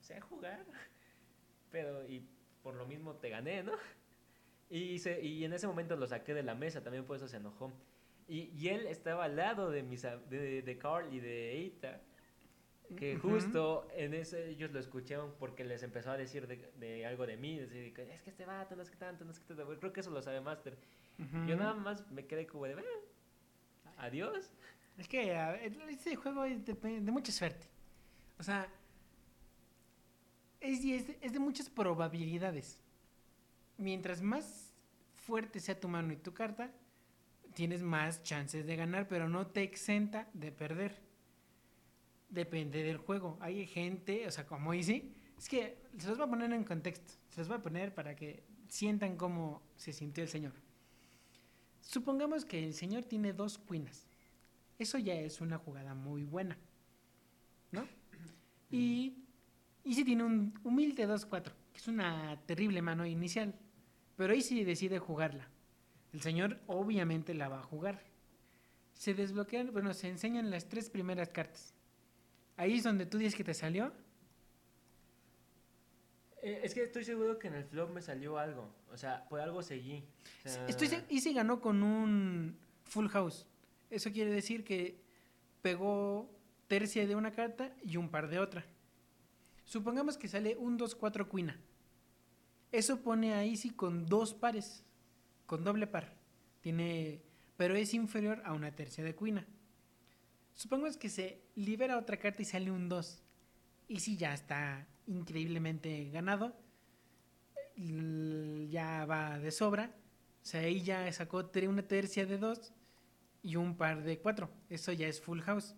[0.00, 0.64] sé jugar,
[1.70, 2.26] pero y
[2.62, 3.72] por lo mismo te gané, ¿no?
[4.70, 7.36] Y, se, y en ese momento lo saqué de la mesa, también por eso se
[7.36, 7.72] enojó.
[8.26, 12.00] Y, y él estaba al lado de, mis, de, de Carl y de Eita,
[12.96, 17.26] que justo en ese ellos lo escucharon porque les empezó a decir de, de algo
[17.26, 19.78] de mí, decir es que este vato, no es que tanto, no es que tanto.
[19.78, 20.76] Creo que eso lo sabe Master.
[21.18, 21.46] Ujú.
[21.46, 22.84] Yo nada más me quedé como de, "Eh,
[23.98, 24.50] adiós.
[24.96, 27.66] Es que ver, este juego es de, de mucha suerte.
[28.38, 28.68] O sea,
[30.60, 32.80] es, es, es de muchas probabilidades.
[33.76, 34.72] Mientras más
[35.16, 36.70] fuerte sea tu mano y tu carta,
[37.54, 40.96] tienes más chances de ganar, pero no te exenta de perder.
[42.28, 43.38] Depende del juego.
[43.40, 47.14] Hay gente, o sea, como Easy, es que se los voy a poner en contexto.
[47.30, 50.52] Se los voy a poner para que sientan cómo se sintió el señor.
[51.80, 54.06] Supongamos que el señor tiene dos cuinas.
[54.84, 56.58] Eso ya es una jugada muy buena.
[57.72, 57.88] ¿No?
[58.70, 59.14] Y,
[59.82, 63.54] y si tiene un humilde 2-4, que es una terrible mano inicial.
[64.16, 65.48] Pero ahí sí decide jugarla.
[66.12, 68.02] El señor obviamente la va a jugar.
[68.92, 71.72] Se desbloquean, bueno, se enseñan las tres primeras cartas.
[72.58, 73.90] Ahí es donde tú dices que te salió.
[76.42, 78.68] Eh, es que estoy seguro que en el flop me salió algo.
[78.92, 80.04] O sea, por algo seguí.
[80.44, 83.46] O sea, Estoy, se- y se ganó con un full house.
[83.94, 85.00] Eso quiere decir que
[85.62, 86.28] pegó
[86.66, 88.66] tercia de una carta y un par de otra.
[89.64, 91.60] Supongamos que sale un 2-4 cuina.
[92.72, 94.82] Eso pone a Easy con dos pares,
[95.46, 96.16] con doble par.
[96.60, 97.22] Tiene,
[97.56, 99.46] pero es inferior a una tercia de cuina.
[100.54, 103.22] Supongamos que se libera otra carta y sale un 2.
[103.90, 106.52] Easy ya está increíblemente ganado.
[107.76, 109.94] Ya va de sobra.
[110.42, 112.72] O sea, ahí ya sacó una tercia de 2
[113.44, 114.50] y un par de 4.
[114.70, 115.76] Eso ya es full house.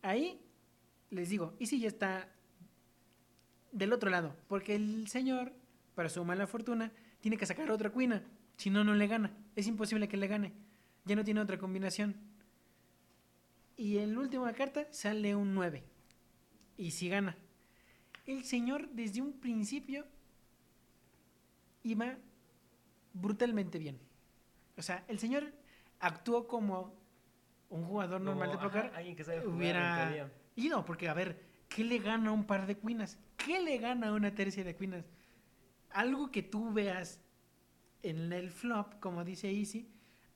[0.00, 0.40] Ahí
[1.10, 2.32] les digo, Easy ya está
[3.72, 5.52] del otro lado, porque el señor,
[5.94, 8.24] para su mala fortuna, tiene que sacar otra cuina,
[8.56, 9.36] si no, no le gana.
[9.56, 10.52] Es imposible que le gane,
[11.04, 12.16] ya no tiene otra combinación.
[13.76, 15.82] Y en la última carta sale un 9,
[16.76, 17.36] y si gana.
[18.24, 20.06] El señor desde un principio
[21.82, 22.16] iba
[23.12, 23.98] brutalmente bien.
[24.76, 25.52] O sea, el señor
[26.00, 26.94] actuó como
[27.68, 31.14] un jugador normal de póker ajá, alguien que sabe jugar, en hubiera ido, porque a
[31.14, 33.18] ver, ¿qué le gana un par de cuinas?
[33.36, 35.04] ¿Qué le gana una tercia de cuinas?
[35.90, 37.20] Algo que tú veas
[38.02, 39.88] en el flop, como dice Easy,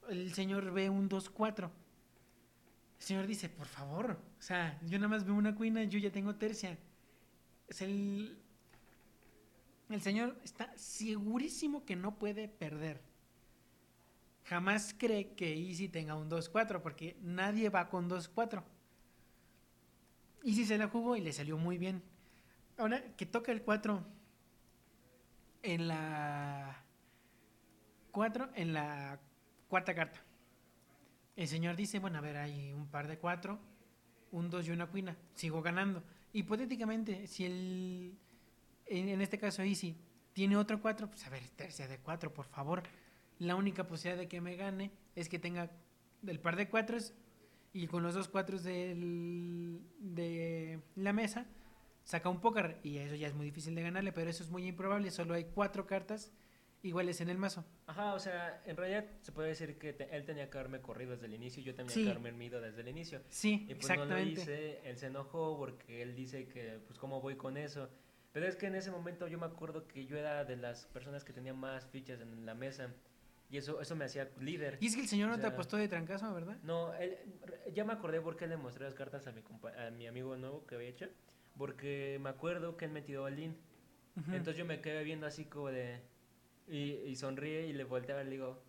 [0.08, 1.70] el señor ve un 2-4.
[2.98, 6.10] El señor dice, por favor, o sea, yo nada más veo una cuina, yo ya
[6.10, 6.78] tengo tercia.
[7.68, 8.38] Es el,
[9.90, 13.02] el señor está segurísimo que no puede perder.
[14.46, 18.62] Jamás cree que Easy tenga un 2-4, porque nadie va con 2-4.
[20.44, 22.00] Easy se la jugó y le salió muy bien.
[22.78, 24.06] Ahora que toca el 4,
[25.64, 26.84] en la
[28.12, 29.18] 4, en la
[29.68, 30.22] cuarta carta.
[31.34, 33.58] El señor dice, bueno, a ver, hay un par de 4,
[34.30, 36.04] un 2 y una cuina, sigo ganando.
[36.32, 38.16] Hipotéticamente, si el,
[38.86, 39.96] en, en este caso Easy,
[40.32, 42.84] tiene otro 4, pues a ver, tercia de 4, por favor.
[43.38, 45.70] La única posibilidad de que me gane es que tenga
[46.26, 46.98] el par de 4
[47.72, 49.78] y con los dos 4 de
[50.96, 51.46] la mesa
[52.04, 54.66] saca un póker y eso ya es muy difícil de ganarle, pero eso es muy
[54.66, 56.32] improbable, solo hay cuatro cartas
[56.82, 57.64] iguales en el mazo.
[57.86, 61.12] Ajá, o sea, en realidad se puede decir que te- él tenía que haberme corrido
[61.12, 62.04] desde el inicio y yo tenía Sí.
[62.04, 63.22] que haberme mido desde el inicio.
[63.28, 64.40] Sí, Y pues no lo exactamente.
[64.40, 67.88] hice, él se enojó porque él dice que, pues, ¿cómo voy con eso?
[68.32, 71.24] Pero es que en ese momento yo me acuerdo que yo era de las personas
[71.24, 72.94] que tenía más fichas en la mesa
[73.50, 74.78] y eso, eso me hacía líder.
[74.80, 76.56] Y es que el señor O no te sea, apostó de trancazo, ¿verdad?
[76.62, 77.16] No, él,
[77.72, 80.66] ya me acordé porque le mostré las cartas a mi, compa- a mi amigo nuevo
[80.66, 81.08] que había hecho,
[81.56, 83.56] porque me acuerdo que él me tiró al in.
[84.16, 84.30] Ujú.
[84.32, 86.00] Entonces yo me quedé viendo así como de...
[86.68, 88.60] Y, y sonríe y le volteaba y le digo,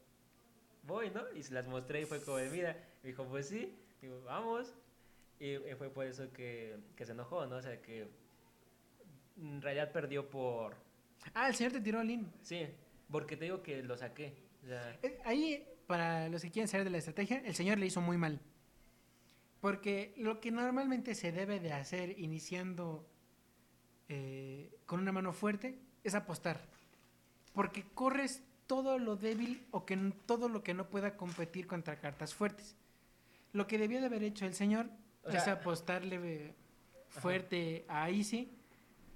[0.84, 1.24] voy, ¿no?
[1.34, 2.78] Y se las mostré y fue como de, mira.
[3.04, 3.76] Y dijo, pues sí.
[4.02, 4.74] Digo, vamos.
[5.40, 7.56] Y, y fue por eso que, que se enojó, ¿no?
[7.56, 8.08] O sea, que
[9.42, 10.76] en realidad perdió por...
[11.34, 12.32] Ah, el señor te tiró al in.
[12.42, 12.68] Sí,
[13.12, 14.47] porque te digo que lo saqué.
[14.64, 18.18] Eh, Ahí, para los que quieren saber de la estrategia, el señor le hizo muy
[18.18, 18.40] mal.
[19.62, 23.08] Porque lo que normalmente se debe de hacer iniciando
[24.10, 26.60] eh, con una mano fuerte es apostar.
[27.54, 32.34] Porque corres todo lo débil o que todo lo que no pueda competir contra cartas
[32.34, 32.76] fuertes.
[33.54, 34.90] Lo que debió de haber hecho el señor
[35.24, 36.54] O es sea- apostarle eh,
[37.10, 38.52] fuerte a Easy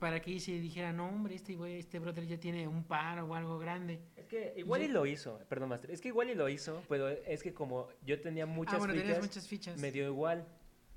[0.02, 3.36] para que Easy dijera, no hombre, este, güey, este brother ya tiene un par o
[3.36, 4.02] algo grande.
[4.16, 5.92] es que igual y lo hizo, perdón, Master.
[5.92, 8.96] Es que igual y lo hizo, pero es que como yo tenía muchas ah, bueno,
[8.96, 9.80] tenías fichas, muchas fichas.
[9.80, 10.48] me dio igual.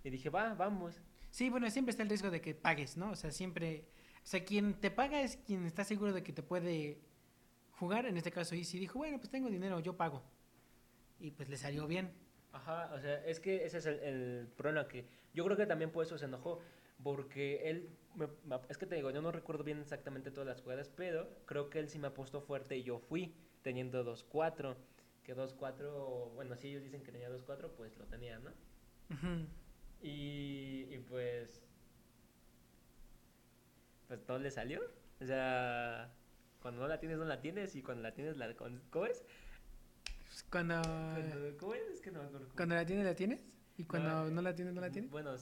[0.04, 1.02] Y dije, va, vamos.
[1.28, 3.10] Sí, bueno, siempre está el riesgo de que pagues, ¿no?
[3.10, 3.84] O sea, siempre...
[4.22, 6.98] O sea, quien te paga es quien está seguro de que te puede
[7.72, 8.06] jugar.
[8.06, 10.22] En este caso, Easy dijo, bueno, pues tengo dinero, yo pago.
[11.20, 12.10] Y pues le salió bien.
[12.52, 15.90] Ajá, o sea, es que ese es el, el problema que yo creo que también
[15.90, 16.60] por eso se enojó,
[17.04, 20.60] porque él, me- me- es que te digo, yo no recuerdo bien exactamente todas las
[20.62, 24.74] jugadas, pero creo que él sí me apostó fuerte y yo fui teniendo 2-4,
[25.22, 28.50] que 2-4, bueno, si ellos dicen que tenía 2-4, pues lo tenía, ¿no?
[29.10, 29.46] Ujú.
[30.02, 31.62] Y, y pues,
[34.08, 34.80] pues todo le salió,
[35.20, 36.12] o sea,
[36.60, 39.24] cuando no la tienes, no la tienes, y cuando la tienes, la, ¿cómo es?
[40.50, 41.82] Cuando, Cuando- ¿Cómo es?
[41.94, 42.46] Es que no me acuerdo.
[42.46, 42.56] cómo.
[42.56, 43.56] cuando la tienes, la tienes.
[43.76, 45.10] Y cuando No, no, la tienes, no la tienes.
[45.10, 45.34] Bueno,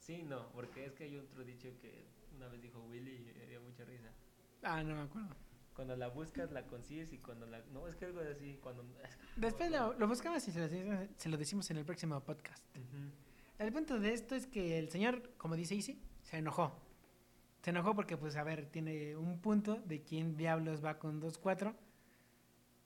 [0.00, 2.04] sí, no, porque es que hay otro dicho que
[2.36, 4.10] una vez dijo Willy y me dio mucha risa.
[4.62, 5.28] Ah, no me acuerdo.
[5.74, 7.62] Cuando la buscas, la consigues y cuando la...
[7.72, 8.84] No, es que algo así, cuando...
[9.36, 12.64] Después lo, lo buscamos y se lo, decimos- se lo decimos en el próximo podcast.
[12.76, 13.10] Ujú.
[13.58, 16.72] El punto de esto es que el señor, como dice Easy, se enojó.
[17.62, 21.74] Se enojó porque, pues, a ver, tiene un punto de quién diablos va con 2-4.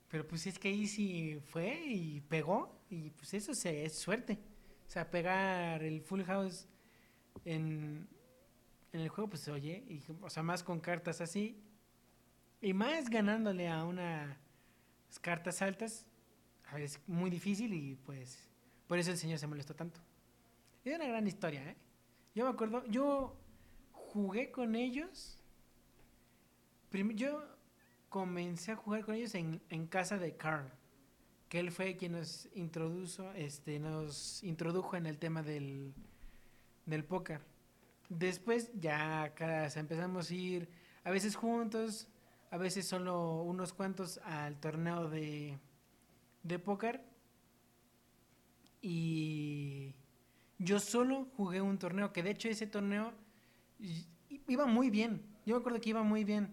[0.09, 2.81] Pero pues es que Easy fue y pegó.
[2.91, 4.39] Y pues eso se, es suerte.
[4.87, 6.69] O sea, pegar el full house
[7.45, 8.09] en,
[8.93, 11.61] en el juego, pues oye, y, o sea, más con cartas así.
[12.61, 14.39] Y más ganándole a unas
[15.21, 16.07] cartas altas.
[16.67, 18.49] A ver, es muy difícil y pues
[18.87, 20.01] por eso el señor se molestó tanto.
[20.85, 21.77] Es una gran historia, ¿eh?
[22.35, 23.37] Yo me acuerdo, yo
[23.93, 25.39] jugué con ellos.
[27.15, 27.45] yo
[28.09, 30.71] comencé a jugar con ellos en, en casa de Carl,
[31.49, 35.93] que él fue quien nos introdujo, este, nos introdujo en el tema del,
[36.87, 37.41] del póker.
[38.09, 40.69] Después ya cada, empezamos a ir
[41.05, 42.09] a veces juntos,
[42.51, 45.59] a veces solo unos cuantos al torneo de,
[46.43, 47.03] de póker.
[48.81, 49.95] Y
[50.59, 53.13] yo solo jugué un torneo, que de hecho ese torneo
[54.47, 55.23] iba muy bien.
[55.47, 56.53] Yo me acuerdo que iba muy bien.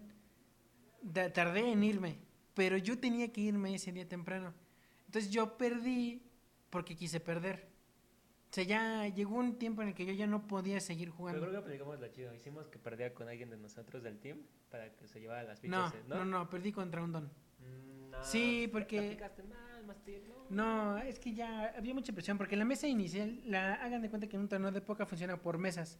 [1.34, 2.18] Tardé en irme,
[2.54, 4.52] pero yo tenía que irme ese día temprano.
[5.06, 6.22] Entonces yo perdí
[6.70, 7.71] porque quise perder.
[8.52, 11.16] O sea, ya llegó un tiempo en el que yo ya no podía seguir Pero
[11.16, 11.40] jugando.
[11.40, 12.34] creo que aplicamos la chido.
[12.34, 14.40] Hicimos que perdía con alguien de nosotros del team
[14.70, 15.94] para que se llevara las No, fichas.
[16.04, 16.04] ¿eh?
[16.06, 17.24] no, no, perdí contra un don.
[17.24, 20.94] Mm, no, Sí, la porque- mal, Master, no.
[20.94, 24.26] No, es que ya había mucha presión, porque la mesa inicial, la hagan de cuenta
[24.28, 25.98] que en un torneo de poca funciona por mesas.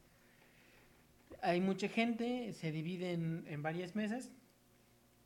[1.41, 4.31] Hay mucha gente, se divide en, en varias mesas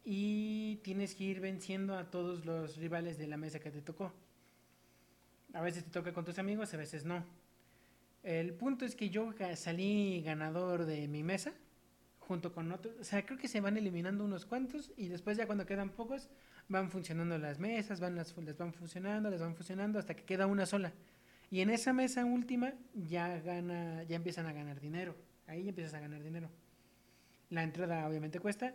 [0.05, 4.13] y tienes que ir venciendo a todos los rivales de la mesa que te tocó.
[5.57, 7.25] A veces te toca con tus amigos, a veces no.
[8.23, 11.55] El punto es que yo salí ganador de mi mesa
[12.19, 12.95] junto con otros.
[13.01, 16.29] O sea, creo que se van eliminando unos cuantos y después ya cuando quedan pocos
[16.69, 20.67] van funcionando las mesas, van las, van funcionando, las van funcionando hasta que queda una
[20.67, 20.93] sola.
[21.51, 25.17] Y en esa mesa última ya gana, ya empiezan a ganar dinero.
[25.47, 26.51] Ahí empiezas a ganar dinero.
[27.49, 28.75] La entrada obviamente cuesta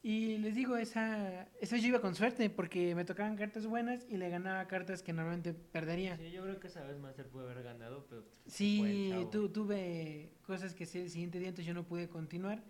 [0.00, 4.16] Y les digo, esa, esa yo iba con suerte porque me tocaban cartas buenas y
[4.16, 6.16] le ganaba cartas que normalmente perdería.
[6.16, 8.20] Sí, yo creo que esa vez Master puede haber ganado, pero...
[8.22, 12.62] el Sí, tu- tuve cosas que el siguiente día entonces yo no pude continuar.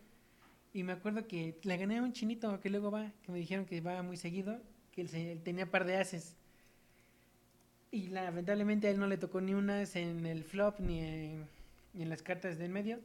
[0.72, 3.66] Y me acuerdo que le gané a un chinito que luego va, que me dijeron
[3.66, 4.58] que va muy seguido,
[4.90, 6.34] que él, él tenía par de haces.
[7.90, 11.46] Y lamentablemente a él no le tocó ni un as en el flop ni en,
[11.92, 13.00] ni en las cartas de en medio.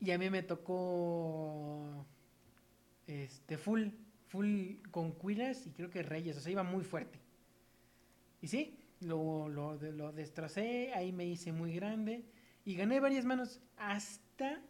[0.00, 2.04] Y a mí me tocó
[3.06, 3.88] este full,
[4.28, 7.18] full con cuiras y creo que reyes, o sea, iba muy fuerte.
[8.40, 12.24] Y sí, lo, lo, lo destrocé, ahí me hice muy grande
[12.64, 14.60] y gané varias manos hasta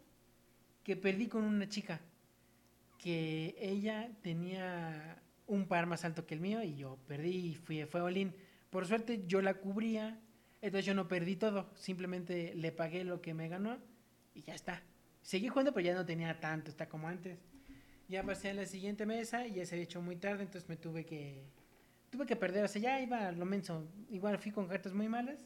[0.83, 2.01] que perdí con una chica
[2.97, 7.83] que ella tenía un par más alto que el mío y yo perdí y fui,
[7.85, 8.33] fue Olin.
[8.69, 10.19] Por suerte yo la cubría,
[10.61, 13.77] entonces yo no perdí todo, simplemente le pagué lo que me ganó
[14.33, 14.81] y ya está.
[15.21, 17.37] Seguí jugando, pero ya no tenía tanto, está como antes.
[18.09, 20.77] Ya pasé a la siguiente mesa y ya se había hecho muy tarde, entonces me
[20.77, 21.43] tuve que
[22.13, 23.87] tuve que perder, o sea, ya iba lo menso.
[24.11, 25.39] Igual fui con cartas muy malas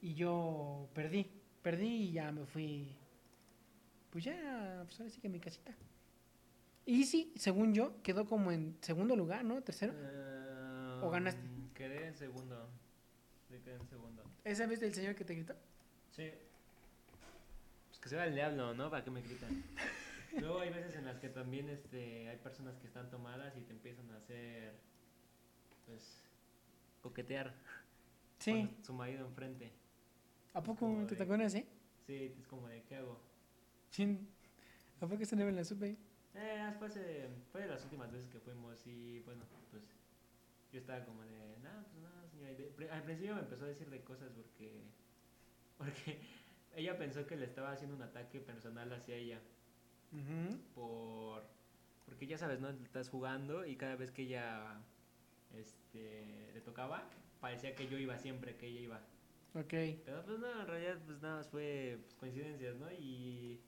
[0.00, 1.28] y yo perdí,
[1.62, 2.94] perdí y ya me fui.
[4.10, 5.74] Pues ya, pues ahora sí que mi casita.
[6.86, 9.60] Y sí, según yo, quedó como en segundo lugar, ¿no?
[9.62, 9.94] Tercero.
[11.02, 11.42] ¿O ganaste?
[11.74, 12.68] Quedé en segundo.
[13.48, 14.22] Sí, quedé en segundo.
[14.44, 15.56] ¿Esa vez del señor que te gritó?
[16.12, 16.30] Sí.
[17.88, 18.90] Pues que se va el diablo, ¿no?
[18.90, 19.64] ¿Para qué me gritan?
[20.40, 23.72] Luego hay veces en las que también este, hay personas que están tomadas y te
[23.72, 24.74] empiezan a hacer,
[25.86, 26.22] pues,
[27.02, 27.54] coquetear
[28.38, 28.52] Sí.
[28.52, 29.70] con su marido enfrente.
[30.54, 31.64] ¿A poco como te de- tocó una así?
[32.06, 33.18] Sí, es como de, ¿qué hago?
[35.00, 35.96] ¿A poco se me la supe?
[36.34, 39.82] Eh, después eh, fue de las últimas veces que fuimos y bueno, pues
[40.72, 42.54] yo estaba como de, no, pues no, señora.
[42.54, 44.82] De- al principio me empezó a decirle cosas porque,
[45.78, 46.20] porque
[46.74, 49.40] ella pensó que le estaba haciendo un ataque personal hacia ella.
[50.74, 51.42] Por
[52.04, 52.70] porque ya sabes, ¿no?
[52.70, 54.80] Estás jugando y cada vez que ella
[55.54, 57.08] este le tocaba,
[57.40, 59.00] parecía que yo iba siempre, que ella iba.
[59.54, 59.72] Ok.
[60.04, 62.90] Pero pues no, en realidad pues nada más fue pues, coincidencias, ¿no?
[62.92, 63.60] Y,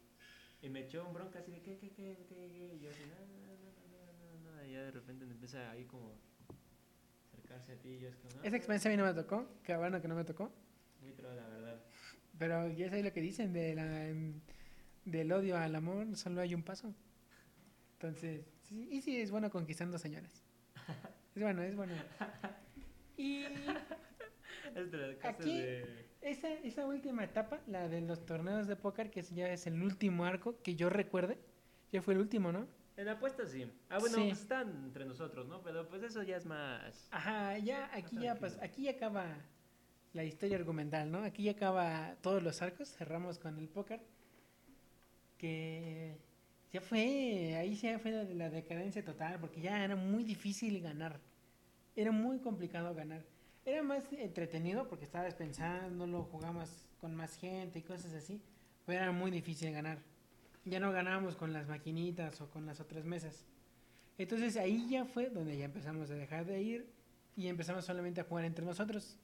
[0.62, 2.74] y me echó un bronca así de ¿qué, qué, qué, qué, qué?
[2.74, 4.64] Y yo así, no, no, no, no, no.
[4.66, 6.12] Y ya de repente me empieza ahí como
[7.32, 9.46] acercarse a ti y yo es como, no, Esa experiencia a mí no me tocó,
[9.62, 10.52] qué bueno que no me tocó.
[11.00, 11.80] Muy troll, la verdad.
[12.38, 14.40] Pero ya sabes lo que dicen de la, em,
[15.06, 16.92] del odio al amor, solo hay un paso.
[17.94, 20.42] Entonces, sí, y sí es bueno conquistando señoras.
[21.34, 21.94] Es bueno, es bueno.
[23.18, 23.44] Y
[24.74, 26.06] Es de las casas Aquí- de...
[26.20, 30.26] esa, esa última etapa, la de los torneos de póker, que ya es el último
[30.26, 31.38] arco que yo recuerde,
[31.90, 32.66] ya fue el último, ¿no?
[32.98, 33.70] En apuestas sí.
[33.88, 34.24] Ah, bueno, Sí.
[34.28, 35.62] pues están entre nosotros, ¿no?
[35.62, 37.08] Pero pues eso ya es más...
[37.10, 38.62] Ajá, ya aquí ya tranquilo.
[38.62, 39.26] aquí ya acaba
[40.12, 41.22] la historia argumental, ¿no?
[41.22, 44.02] Aquí ya acaba todos los arcos, cerramos con el póker.
[45.38, 46.16] Que
[46.72, 51.20] ya fue, ahí ya fue la, decadencia total, porque ya era muy difícil ganar.
[51.94, 53.24] Era muy complicado ganar.
[53.64, 58.40] Era más entretenido porque estabas pensándolo, jugabas con más gente y cosas así,
[58.84, 59.98] pero era muy difícil ganar.
[60.64, 63.44] Ya no ganábamos con las maquinitas o con las otras mesas.
[64.18, 66.86] Entonces ahí ya fue donde ya empezamos a dejar de ir
[67.36, 69.16] y empezamos solamente a jugar entre nosotros.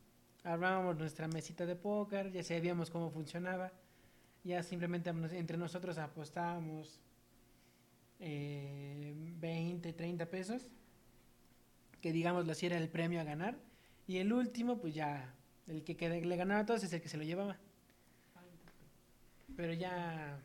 [0.45, 3.73] Armábamos nuestra mesita de póker, ya sabíamos cómo funcionaba,
[4.45, 7.01] ya simplemente entre nosotros apostábamos
[8.20, 10.66] eh, 20, 30 pesos,
[12.01, 13.57] que digamos así era el premio a ganar,
[14.07, 15.32] y el último pues ya,
[15.68, 17.57] el que quede- le ganaba a todos es el que se lo llevaba.
[19.57, 20.38] Pero ya,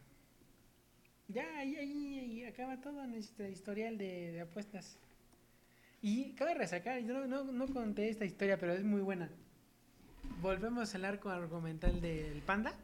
[1.29, 4.97] ya ahí, ahí acaba todo nuestro historial de, de apuestas.
[6.01, 9.29] Y cabe resacar, yo no, no, no conté esta historia, pero es muy buena.
[10.41, 12.75] Volvemos al arco argumental del panda,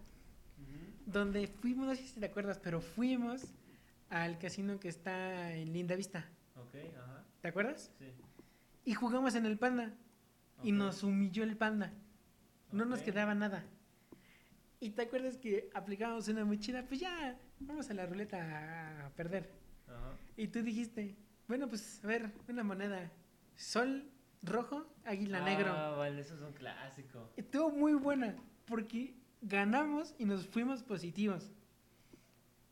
[1.06, 3.44] donde fuimos, no sé si te acuerdas, pero fuimos
[4.10, 6.30] al casino que está en Linda Vista.
[6.56, 7.92] Ok, ajá, ¿Te acuerdas?
[8.00, 8.12] sí.
[8.86, 9.94] Y jugamos en el panda.
[10.62, 11.94] Y nos humilló el panda.
[12.72, 13.64] No nos quedaba nada.
[14.80, 19.10] Y te acuerdas que aplicábamos una muy chida, pues ya, vamos a la ruleta a
[19.12, 19.50] perder.
[19.88, 20.18] Ajá.
[20.36, 21.16] Y tú dijiste,
[21.48, 23.12] bueno, pues a ver, una moneda.
[23.56, 24.10] Sol
[24.42, 25.72] rojo, águila negro.
[25.72, 27.32] Ah, vale, eso es un clásico.
[27.38, 28.36] Estuvo muy buena
[28.66, 31.52] porque ganamos y nos fuimos positivos.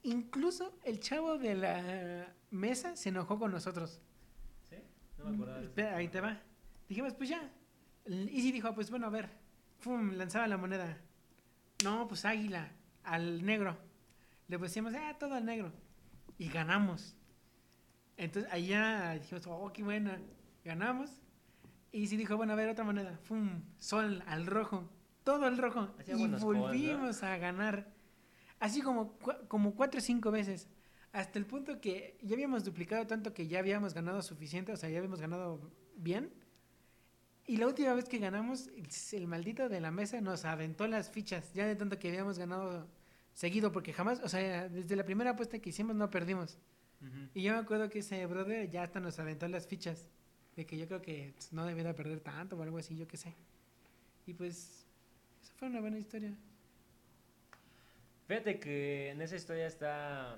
[0.03, 4.01] Incluso el chavo de la mesa se enojó con nosotros.
[4.69, 4.77] ¿Sí?
[5.17, 5.69] No me acordaba de eso.
[5.69, 6.41] Espera, ahí te va.
[6.89, 7.51] Dijimos, pues ya.
[8.07, 9.29] Y sí dijo, pues bueno, a ver.
[9.79, 10.97] Fum, lanzaba la moneda.
[11.83, 12.71] No, pues águila,
[13.03, 13.77] al negro.
[14.47, 15.71] Le pusimos, ah, todo al negro.
[16.37, 17.15] Y ganamos.
[18.17, 20.19] Entonces allá dijimos, oh, qué buena.
[20.63, 21.21] Ganamos.
[21.91, 23.19] Y sí dijo, bueno, a ver, otra moneda.
[23.23, 24.89] Fum, sol, al rojo.
[25.23, 25.89] Todo al rojo.
[25.99, 26.45] Hacía y calls, ¿no?
[26.45, 27.91] volvimos a ganar.
[28.59, 29.17] Así como,
[29.47, 30.67] como cuatro o cinco veces.
[31.13, 34.89] hasta el punto que ya habíamos duplicado tanto que ya habíamos ganado suficiente, o sea,
[34.89, 35.59] ya habíamos ganado
[35.95, 36.31] bien.
[37.47, 38.69] Y la última vez que ganamos,
[39.11, 42.87] el maldito de la mesa nos aventó las fichas, ya de tanto que habíamos ganado
[43.33, 46.57] seguido, porque jamás, o sea, desde la primera apuesta que hicimos no perdimos.
[47.01, 47.29] Ujú.
[47.33, 50.07] Y yo me acuerdo que ese brother ya hasta nos aventó las fichas,
[50.55, 53.07] de que yo creo que pues, no debía de perder tanto o algo así, yo
[53.07, 53.35] qué sé.
[54.27, 54.80] Y pues,
[55.61, 56.33] fue una buena historia.
[58.27, 60.37] Fíjate que en esa historia está.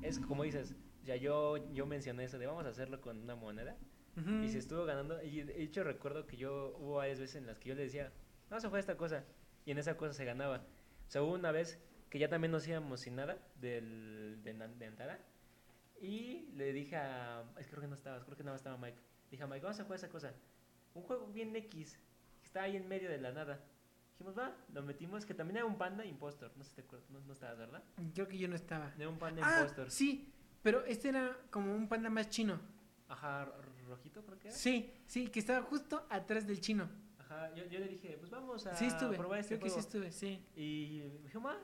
[0.00, 0.74] Es como dices,
[1.04, 3.76] ya yo, yo mencioné eso de vamos a hacerlo con una moneda.
[4.16, 4.44] Ujú.
[4.44, 5.22] Y se estuvo ganando.
[5.22, 8.10] Y de hecho recuerdo que yo hubo varias veces en las que yo le decía,
[8.50, 9.24] no, se fue esta cosa.
[9.66, 10.64] Y en esa cosa se ganaba.
[11.06, 11.78] O sea, hubo una vez
[12.08, 15.18] que ya también nos íbamos sin nada del, de, de Antara.
[16.00, 17.44] Y le dije a.
[17.58, 18.98] Es que creo que no estabas, creo que nada más estaba Mike.
[19.30, 20.32] Dije a Mike, vamos a jugar esa cosa.
[20.94, 21.98] Un juego bien X.
[22.40, 23.62] Que está ahí en medio de la nada.
[24.22, 25.26] Dijimos, va, lo metimos.
[25.26, 26.52] Que también era un panda impostor.
[26.56, 27.82] No sé si te acuerdas, no, no estabas, ¿verdad?
[28.14, 28.92] Creo que yo no estaba.
[28.96, 29.90] Era un panda Ah, impostor.
[29.90, 32.60] sí, pero este era como un panda más chino.
[33.08, 33.44] Ajá,
[33.88, 34.56] rojito creo que era.
[34.56, 36.88] Sí, sí, que estaba justo atrás del chino.
[37.18, 39.74] Ajá, yo, yo le dije, pues vamos a Sí estuve, probar este creo que sí
[39.74, 39.86] juego.
[39.88, 40.46] estuve, sí.
[40.54, 41.56] Y dijo, ma,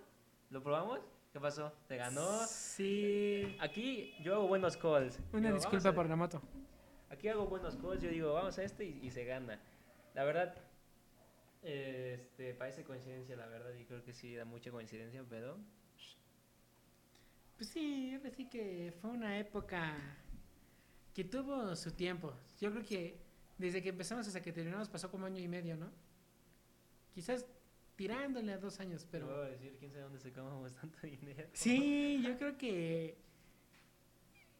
[0.50, 1.00] ¿lo probamos?
[1.32, 1.72] ¿Qué pasó?
[1.86, 2.44] ¿Te ganó?
[2.46, 3.56] Sí.
[3.60, 5.18] Aquí yo hago buenos calls.
[5.32, 6.42] Una Digo, disculpa por la moto.
[7.10, 9.60] Aquí hago buenos calls, yo digo, vamos a este y, y se gana.
[10.14, 10.54] La verdad,
[11.62, 15.58] este, parece coincidencia, la verdad, y creo que sí da mucha coincidencia, pero...
[17.56, 19.96] Pues sí, ahora sí que fue una época
[21.12, 22.32] que tuvo su tiempo.
[22.60, 23.18] Yo creo que
[23.58, 25.90] desde que empezamos hasta que terminamos pasó como año y medio, ¿no?
[27.12, 27.44] Quizás
[27.96, 29.26] tirándole a dos años, Pero...
[29.26, 29.42] pero...
[29.50, 31.48] decir, quién sabe dónde sacamos tanto dinero.
[31.52, 33.18] Sí, yo creo que...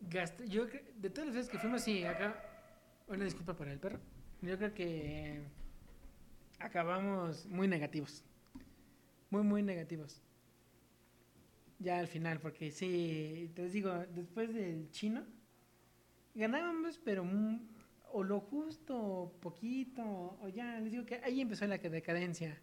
[0.01, 2.45] gast- yo cre- de todas las veces que fuimos, sí, acá...
[3.07, 4.01] Una disculpa por el perro.
[4.43, 5.41] Yo creo que
[6.59, 8.25] acabamos muy negativos.
[9.31, 10.23] Muy, muy negativos.
[11.79, 15.25] Ya al final, porque sí, te digo, después del chino,
[16.35, 17.25] ganábamos, pero
[18.13, 20.03] o lo justo, o poquito,
[20.41, 22.61] o ya, les digo que ahí empezó la decadencia.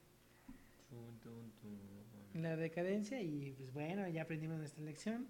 [2.33, 5.27] La decadencia y pues bueno, ya aprendimos nuestra lección.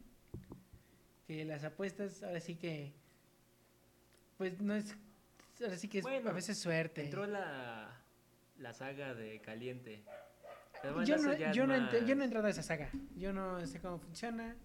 [1.28, 2.94] Que las apuestas, ahora sí que,
[4.38, 4.96] pues no es,
[5.62, 7.04] ahora sí que es Bueno, a veces suerte.
[7.04, 8.05] Entró la,
[8.58, 10.04] la saga de Caliente.
[10.82, 12.90] Pero bueno, Yo no, yo, no yo no he entrado a esa saga.
[13.18, 14.56] Yo no sé cómo funciona.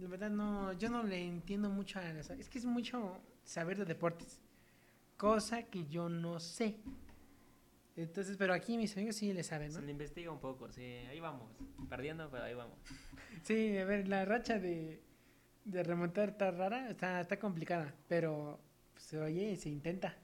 [0.00, 2.40] La verdad no, yo no le entiendo mucho a la saga.
[2.40, 4.40] Es que es mucho saber de deportes.
[5.16, 6.76] Cosa que yo no sé.
[7.96, 9.86] Entonces, pero aquí mis amigos sí le saben, Se ¿no?
[9.86, 11.50] le investiga un poco, sí, ahí vamos.
[11.88, 12.76] Perdiendo, pero ahí vamos.
[13.42, 15.00] Sí, a ver, la racha de,
[15.64, 17.94] de remontar está rara, está, está complicada.
[18.06, 18.60] Pero,
[18.92, 20.14] pues, oye, se intenta.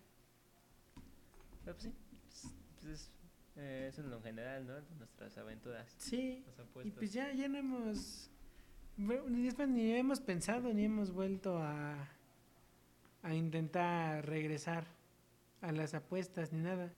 [1.65, 1.93] Pero pues sí,
[2.83, 3.11] pues, es,
[3.57, 4.75] eh, es en lo general, ¿no?
[4.99, 8.31] Nuestras aventuras, Sí, las y pues ya, ya no hemos.
[8.97, 12.09] Ni, hemos pensado ni hemos vuelto a,
[13.23, 14.85] a intentar regresar
[15.61, 16.93] a las apuestas ni nada.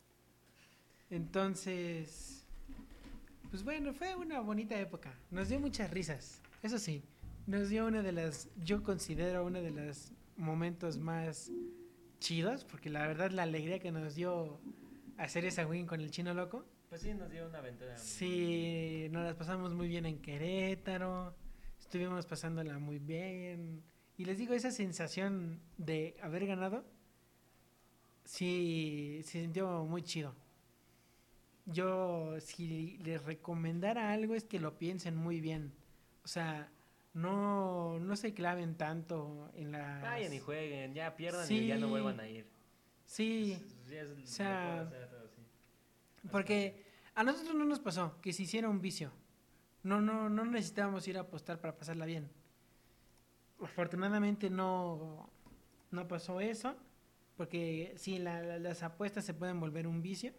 [1.10, 2.44] Entonces,
[3.50, 5.14] pues bueno, fue una bonita época.
[5.30, 7.04] Nos dio muchas risas, eso sí.
[7.46, 11.50] Nos dio una de las, yo considero una de los momentos más
[12.18, 14.58] chidos, porque la verdad la alegría que nos dio
[15.18, 16.64] hacer esa win con el chino loco.
[16.88, 17.96] Pues sí, nos dio una aventura.
[17.96, 21.34] Sí, nos las pasamos muy bien en Querétaro,
[21.80, 23.82] estuvimos pasándola muy bien.
[24.16, 26.84] Y les digo, esa sensación de haber ganado,
[28.24, 30.34] sí, se sintió muy chido.
[31.66, 35.72] Yo, si les recomendara algo, es que lo piensen muy bien.
[36.22, 36.70] O sea,
[37.14, 40.02] no, no se claven tanto en las...
[40.02, 41.58] Vayan y jueguen, ya pierdan Sí.
[41.60, 42.46] y ya no vuelvan a ir.
[43.06, 43.58] Sí,
[43.88, 46.28] ya es o sea, hacer así.
[46.30, 49.10] Porque a nosotros no nos pasó que se hiciera un vicio.
[49.82, 52.30] No, no, no necesitábamos ir a apostar para pasarla bien.
[53.60, 55.30] Afortunadamente no,
[55.90, 56.76] no pasó eso,
[57.36, 60.32] porque sí, la- la- las apuestas se pueden volver un vicio,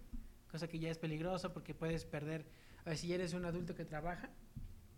[0.52, 2.46] cosa que ya es peligroso porque puedes perder,
[2.82, 4.30] a ver, si eres un adulto que trabaja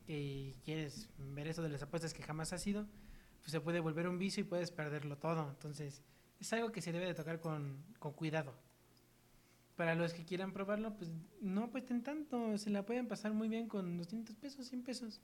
[0.07, 2.85] y quieres ver eso de las apuestas que jamás has sido,
[3.39, 5.49] pues se puede volver un vicio y puedes perderlo todo.
[5.49, 6.01] Entonces,
[6.39, 8.53] es algo que se debe de tocar con, con cuidado.
[9.75, 13.67] Para los que quieran probarlo, pues no apuesten tanto, se la pueden pasar muy bien
[13.67, 15.21] con 200 pesos, 100 pesos.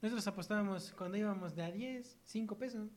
[0.00, 2.88] Nosotros apostábamos cuando íbamos de a 10, 5 pesos.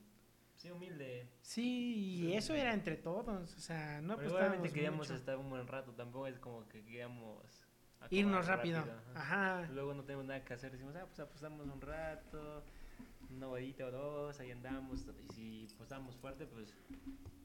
[0.55, 1.27] Sí, humilde.
[1.41, 5.15] Sí, y eso era entre todos, o sea, no Pero apostábamos queríamos mucho.
[5.15, 7.65] estar un buen rato, tampoco es como que queríamos
[8.09, 8.79] Irnos rápido.
[9.15, 9.59] ajá.
[9.61, 9.71] Ajá.
[9.73, 12.63] Luego no tenemos nada que hacer, decimos, ah, pues apostamos un rato,
[13.35, 15.05] una horita o dos, ahí andamos.
[15.29, 16.73] Y si apostamos fuerte, pues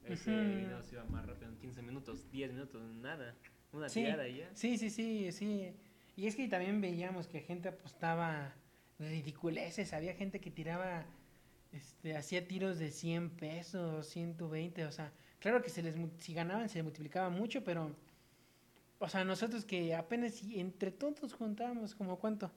[0.05, 0.55] ese Ujú.
[0.57, 3.35] video se iba más rápido en 15 minutos, 10 minutos, nada.
[3.71, 4.01] Una Sí.
[4.03, 4.49] tirada y ya.
[4.55, 5.73] Sí, sí, sí, sí.
[6.15, 8.53] Y es que también veíamos que gente apostaba
[8.97, 9.93] ridiculeces.
[9.93, 11.05] Había gente que tiraba,
[11.71, 16.67] este, hacía tiros de 100 pesos, 120, o sea, claro que se les, si ganaban
[16.67, 17.95] se les multiplicaba mucho, pero,
[18.99, 22.51] o sea, nosotros que apenas entre todos juntábamos como cuánto,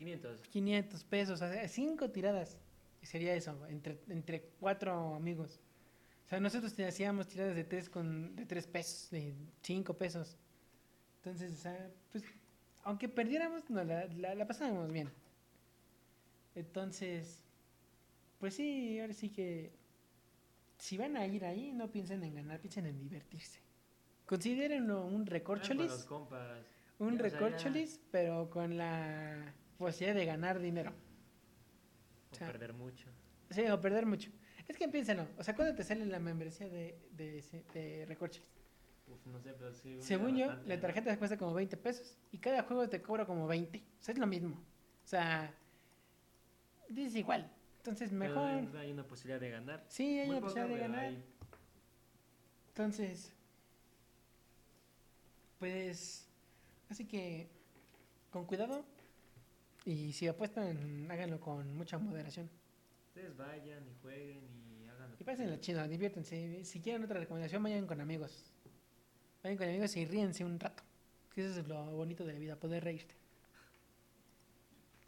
[0.00, 0.40] 500.
[0.50, 2.56] 500 pesos, o sea, cinco tiradas,
[3.02, 5.60] sería eso, entre, entre cuatro amigos.
[6.24, 10.38] O sea, nosotros te hacíamos tiradas de tres con de tres pesos, de cinco pesos.
[11.16, 12.24] Entonces, o sea, pues,
[12.84, 15.10] aunque perdiéramos, no, la, la, la pasábamos bien.
[16.54, 17.42] Entonces,
[18.38, 19.70] pues sí, ahora sí que
[20.78, 23.60] si van a ir ahí, no piensen en ganar, piensen en divertirse.
[24.24, 26.64] Considérenlo un Ah, con recorcholis, los compas.
[26.98, 29.52] un Ya, o sea, ya- recorcholis, pero con la
[29.86, 30.90] posibilidad de ganar dinero.
[30.90, 33.08] O O sea, perder mucho.
[33.50, 34.30] Sí, o perder mucho.
[34.68, 37.42] Es que piénsalo, o sea, ¿cuándo te sale la membresía de, de,
[37.74, 38.48] de recorcholis?
[39.08, 39.96] Uf, no sé, pero sí.
[40.00, 43.48] Según yo, bastante, la tarjeta cuesta como 20 pesos y cada juego te cobra como
[43.48, 43.78] 20.
[43.78, 44.54] O sea, es lo mismo.
[45.04, 45.52] O sea,
[46.88, 47.50] es igual.
[47.78, 48.76] Entonces, Pero mejor.
[48.76, 49.84] hay una posibilidad de ganar.
[49.88, 51.00] Sí, hay Muy una posibilidad de ganar.
[51.00, 51.24] hay.
[52.68, 53.32] Entonces,
[55.58, 56.28] pues,
[56.88, 57.48] así que
[58.30, 58.84] con cuidado
[59.92, 62.48] y si apuestan, háganlo con mucha moderación.
[63.08, 64.44] Ustedes vayan y jueguen
[64.82, 65.60] y hagan lo Y pásenla quieran.
[65.60, 66.64] chido, diviértanse.
[66.64, 68.52] Si quieren otra recomendación, vayan con amigos.
[69.42, 70.82] Vayan con amigos y ríense un rato.
[71.34, 73.14] Que eso es lo bonito de la vida, poder reírte.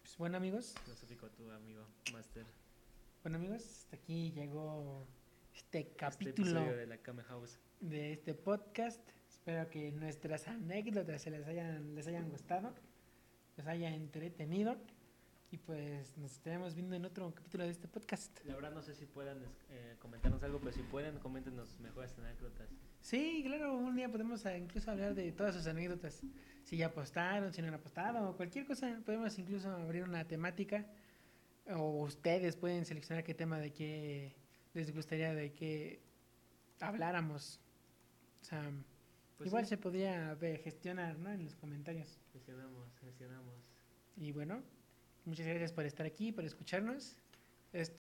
[0.03, 2.45] Pues bueno amigos, Filosófico tu amigo, Master.
[3.23, 5.07] bueno amigos, hasta aquí llegó
[5.55, 7.59] este Este capítulo de la Kame House.
[7.81, 9.01] de este podcast.
[9.29, 12.75] Espero que nuestras anécdotas se les hayan, les hayan gustado,
[13.57, 14.77] les haya entretenido.
[15.51, 18.39] Y pues nos estaremos viendo en otro capítulo de este podcast.
[18.47, 19.39] La verdad no sé si puedan
[19.69, 22.71] eh, comentarnos algo, pero si pueden, coméntenos mejores anécdotas.
[23.03, 26.23] Sí, claro, un día podemos ah, incluso hablar de todas sus anécdotas.
[26.65, 28.99] Si ya apostaron, si no han apostado, cualquier cosa.
[29.05, 30.87] Podemos incluso abrir una temática.
[31.69, 34.35] O ustedes pueden seleccionar qué tema de qué
[34.73, 36.01] les gustaría de que
[36.81, 37.61] habláramos.
[38.41, 38.73] O sea,
[39.43, 41.31] Pues igual sí, se podría ver, gestionar, ¿no?
[41.31, 42.21] En los comentarios.
[42.33, 43.55] gestionamos, gestionamos.
[44.17, 44.63] Y bueno,
[45.25, 47.17] muchas gracias por estar aquí, por escucharnos.